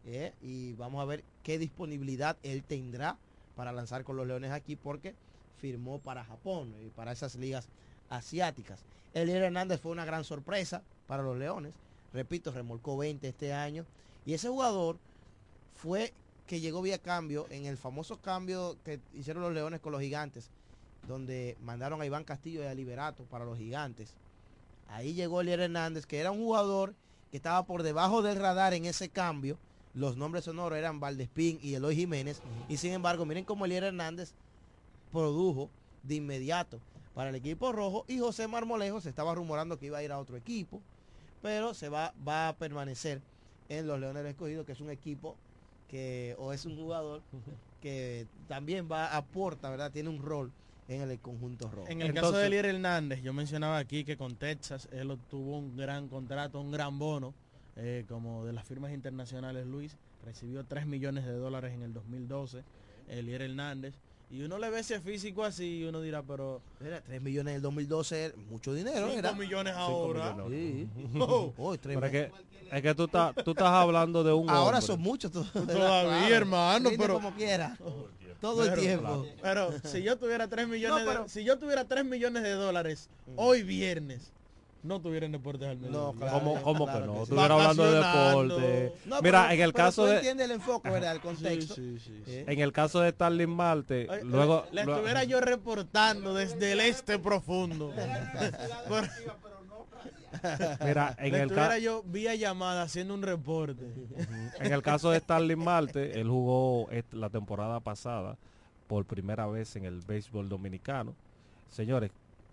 [0.06, 0.32] ¿eh?
[0.40, 3.18] y vamos a ver qué disponibilidad él tendrá
[3.54, 5.14] para lanzar con los Leones aquí porque
[5.58, 7.68] firmó para Japón y para esas ligas
[8.08, 8.80] asiáticas.
[9.14, 11.74] Elier Hernández fue una gran sorpresa para los Leones.
[12.12, 13.84] Repito, remolcó 20 este año.
[14.26, 14.98] Y ese jugador
[15.74, 16.12] fue
[16.46, 20.50] que llegó vía cambio en el famoso cambio que hicieron los Leones con los Gigantes,
[21.06, 24.14] donde mandaron a Iván Castillo y a Liberato para los Gigantes.
[24.88, 26.94] Ahí llegó Elier Hernández, que era un jugador
[27.30, 29.58] que estaba por debajo del radar en ese cambio.
[29.94, 32.40] Los nombres sonoros eran Valdespín y Eloy Jiménez.
[32.68, 34.32] Y sin embargo, miren cómo Elier Hernández
[35.12, 35.68] produjo
[36.02, 36.80] de inmediato
[37.18, 38.04] para el equipo rojo.
[38.06, 40.80] Y José Marmolejo se estaba rumorando que iba a ir a otro equipo.
[41.42, 43.20] Pero se va, va a permanecer
[43.68, 45.34] en los Leones del Escogido, que es un equipo
[45.88, 47.22] que, o es un jugador
[47.82, 49.90] que también va, aporta, ¿verdad?
[49.90, 50.52] Tiene un rol
[50.86, 51.88] en el conjunto rojo.
[51.88, 55.76] En el caso de Elier Hernández, yo mencionaba aquí que con Texas él obtuvo un
[55.76, 57.34] gran contrato, un gran bono,
[57.74, 62.62] eh, como de las firmas internacionales Luis, recibió 3 millones de dólares en el 2012,
[63.08, 63.96] Elier Hernández,
[64.30, 66.60] y uno le ve ese físico así y uno dirá, pero...
[66.84, 69.06] Era 3 millones en el 2012, era mucho dinero.
[69.06, 69.32] Cinco era.
[69.32, 70.32] millones Cinco ahora.
[70.34, 70.86] millones.
[71.12, 71.18] Sí.
[71.20, 71.52] Oh.
[71.58, 72.10] Oh, es millones.
[72.10, 72.30] que,
[72.76, 74.82] es que tú, estás, tú estás hablando de un Ahora hombre.
[74.86, 77.76] son muchos to- Todavía, hermano, pero- como quiera.
[78.40, 79.26] Todo el Pero- tiempo.
[79.42, 82.52] Pero si yo tuviera 3 millones, No, pero- de, si yo tuviera 3 millones de
[82.52, 84.30] dólares hoy viernes,
[84.82, 85.90] no tuviera en deportes al medio.
[85.92, 86.38] No, claro.
[86.38, 87.12] ¿Cómo, cómo claro que no?
[87.12, 87.22] que sí.
[87.24, 88.92] Estuviera hablando de deporte.
[89.06, 91.12] No, Mira, pero- en el caso de entiendes el enfoque, ¿verdad?
[91.12, 91.74] El contexto.
[91.74, 92.32] Sí, sí, sí.
[92.32, 92.44] ¿eh?
[92.46, 96.80] en el caso de Starling Marte, Ay, luego le luego- estuviera yo reportando desde el
[96.80, 97.92] este profundo.
[100.84, 103.84] Mira, en le el estuviera caso yo vía llamada haciendo un reporte.
[104.60, 108.36] en el caso de Starling Marte, él jugó la temporada pasada
[108.86, 111.14] por primera vez en el béisbol dominicano.
[111.68, 112.10] Señores,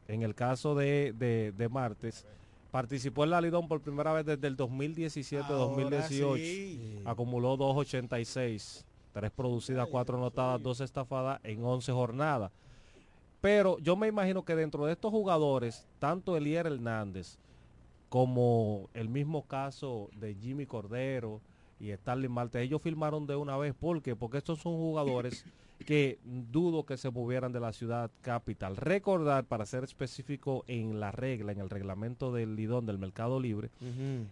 [0.07, 2.25] en el caso de, de, de Martes,
[2.71, 6.23] participó en la Lidón por primera vez desde el 2017-2018.
[6.23, 7.01] Ahora sí.
[7.05, 8.83] Acumuló 2.86,
[9.13, 12.51] 3 producidas, 4 anotadas, 2 estafadas en 11 jornadas.
[13.39, 17.37] Pero yo me imagino que dentro de estos jugadores, tanto Elier Hernández
[18.09, 21.41] como el mismo caso de Jimmy Cordero
[21.79, 23.73] y Starling Marte, ellos firmaron de una vez.
[23.73, 24.15] ¿Por qué?
[24.15, 25.45] Porque estos son jugadores
[25.85, 28.77] que dudo que se movieran de la ciudad capital.
[28.77, 33.69] Recordar, para ser específico en la regla, en el reglamento del Lidón del Mercado Libre,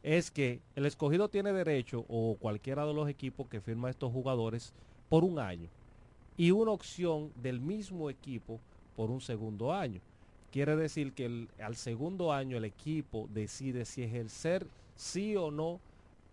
[0.04, 4.74] es que el escogido tiene derecho, o cualquiera de los equipos que firma estos jugadores,
[5.10, 5.68] por un año.
[6.38, 8.60] Y una opción del mismo equipo
[8.96, 10.00] por un segundo año.
[10.52, 14.66] Quiere decir que el- al segundo año el equipo decide si ejercer
[14.96, 15.80] sí o no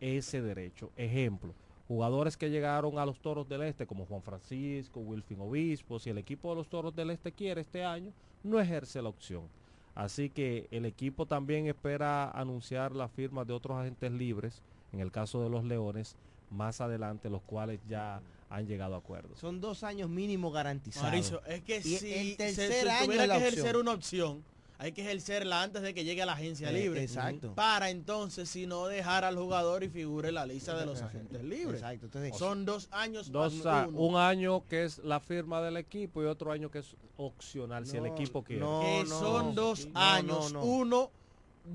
[0.01, 0.91] ese derecho.
[0.97, 1.53] Ejemplo,
[1.91, 6.19] jugadores que llegaron a los Toros del Este como Juan Francisco, Wilfin Obispo, si el
[6.19, 8.13] equipo de los Toros del Este quiere este año,
[8.45, 9.49] no ejerce la opción.
[9.97, 14.63] Así que el equipo también espera anunciar la firma de otros agentes libres,
[14.93, 16.15] en el caso de los Leones,
[16.49, 19.41] más adelante, los cuales ya han llegado a acuerdos.
[19.41, 21.11] Son dos años mínimo garantizados.
[21.11, 24.45] Mauricio, es que Y si el tercer se año tuviera que ejercer una opción,
[24.83, 27.03] hay que ejercerla antes de que llegue a la agencia Eh, libre.
[27.03, 27.55] exacto.
[27.55, 31.45] Para entonces, si no dejar al jugador y figure en la lista de los agentes
[31.45, 31.83] libres.
[31.83, 32.07] Exacto.
[32.07, 33.99] Entonces, Son dos años Dos, más a- uno.
[34.01, 37.99] un año que es la firma del equipo y otro año que es opcional si
[37.99, 38.61] el equipo quiere.
[38.63, 40.65] no, son dos no, años, no, no.
[40.65, 41.11] uno,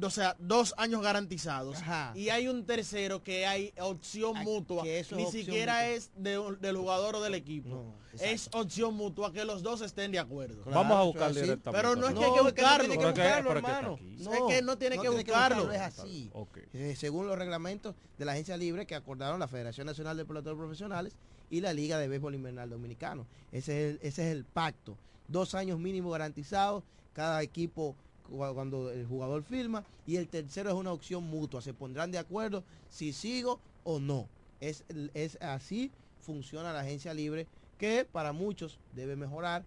[0.02, 1.78] o sea, dos años garantizados.
[1.78, 2.12] Ajá.
[2.16, 4.84] Y hay un tercero que hay opción mutua.
[4.84, 5.88] que eso es Ni opción siquiera mutua.
[5.90, 7.70] es de del jugador o del equipo.
[7.70, 10.64] No, es opción mutua que los dos estén de acuerdo.
[10.64, 11.42] Claro, Vamos a eso buscar es así.
[11.46, 11.82] directamente.
[11.82, 14.00] Pero no es que hay que es que no buscarlo.
[14.20, 15.72] No, es que no tiene que buscarlo.
[15.72, 16.30] Es así.
[16.34, 16.58] Ok.
[16.74, 20.58] Eh, según los reglamentos de la agencia libre que acordaron la Federación Nacional de Peloteros
[20.58, 21.14] Profesionales
[21.50, 23.28] y la Liga de Béisbol Invernal Dominicano.
[23.52, 24.98] Ese es el, ese es el pacto.
[25.28, 26.84] Dos años mínimo garantizados,
[27.14, 27.96] cada equipo
[28.30, 31.62] cuando el jugador firma y el tercero es una opción mutua.
[31.62, 34.28] Se pondrán de acuerdo si sigo o no.
[34.60, 35.92] Es, es así
[36.26, 37.48] funciona la agencia libre
[37.78, 39.64] que para muchos debe mejorar,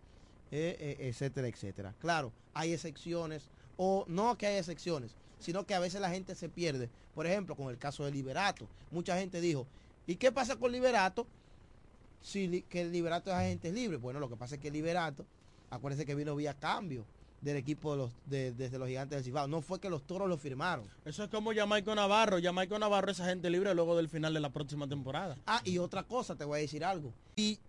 [0.51, 1.95] eh, eh, etcétera, etcétera.
[2.01, 6.49] Claro, hay excepciones o no que hay excepciones, sino que a veces la gente se
[6.49, 6.89] pierde.
[7.15, 8.67] Por ejemplo, con el caso de Liberato.
[8.91, 9.67] Mucha gente dijo,
[10.07, 11.27] ¿y qué pasa con Liberato?
[12.21, 13.97] Si que el Liberato es agente libre.
[13.99, 15.25] Bueno, lo que pasa es que Liberato,
[15.71, 17.05] acuérdense que vino vía cambio
[17.41, 19.47] del equipo de los, de- desde los gigantes del Cibao.
[19.47, 20.85] No fue que los toros lo firmaron.
[21.05, 22.39] Eso es como Jamaico Navarro.
[22.43, 25.37] Jamaico Navarro es agente libre luego del final de la próxima temporada.
[25.47, 27.13] Ah, y otra cosa, te voy a decir algo.
[27.37, 27.57] Y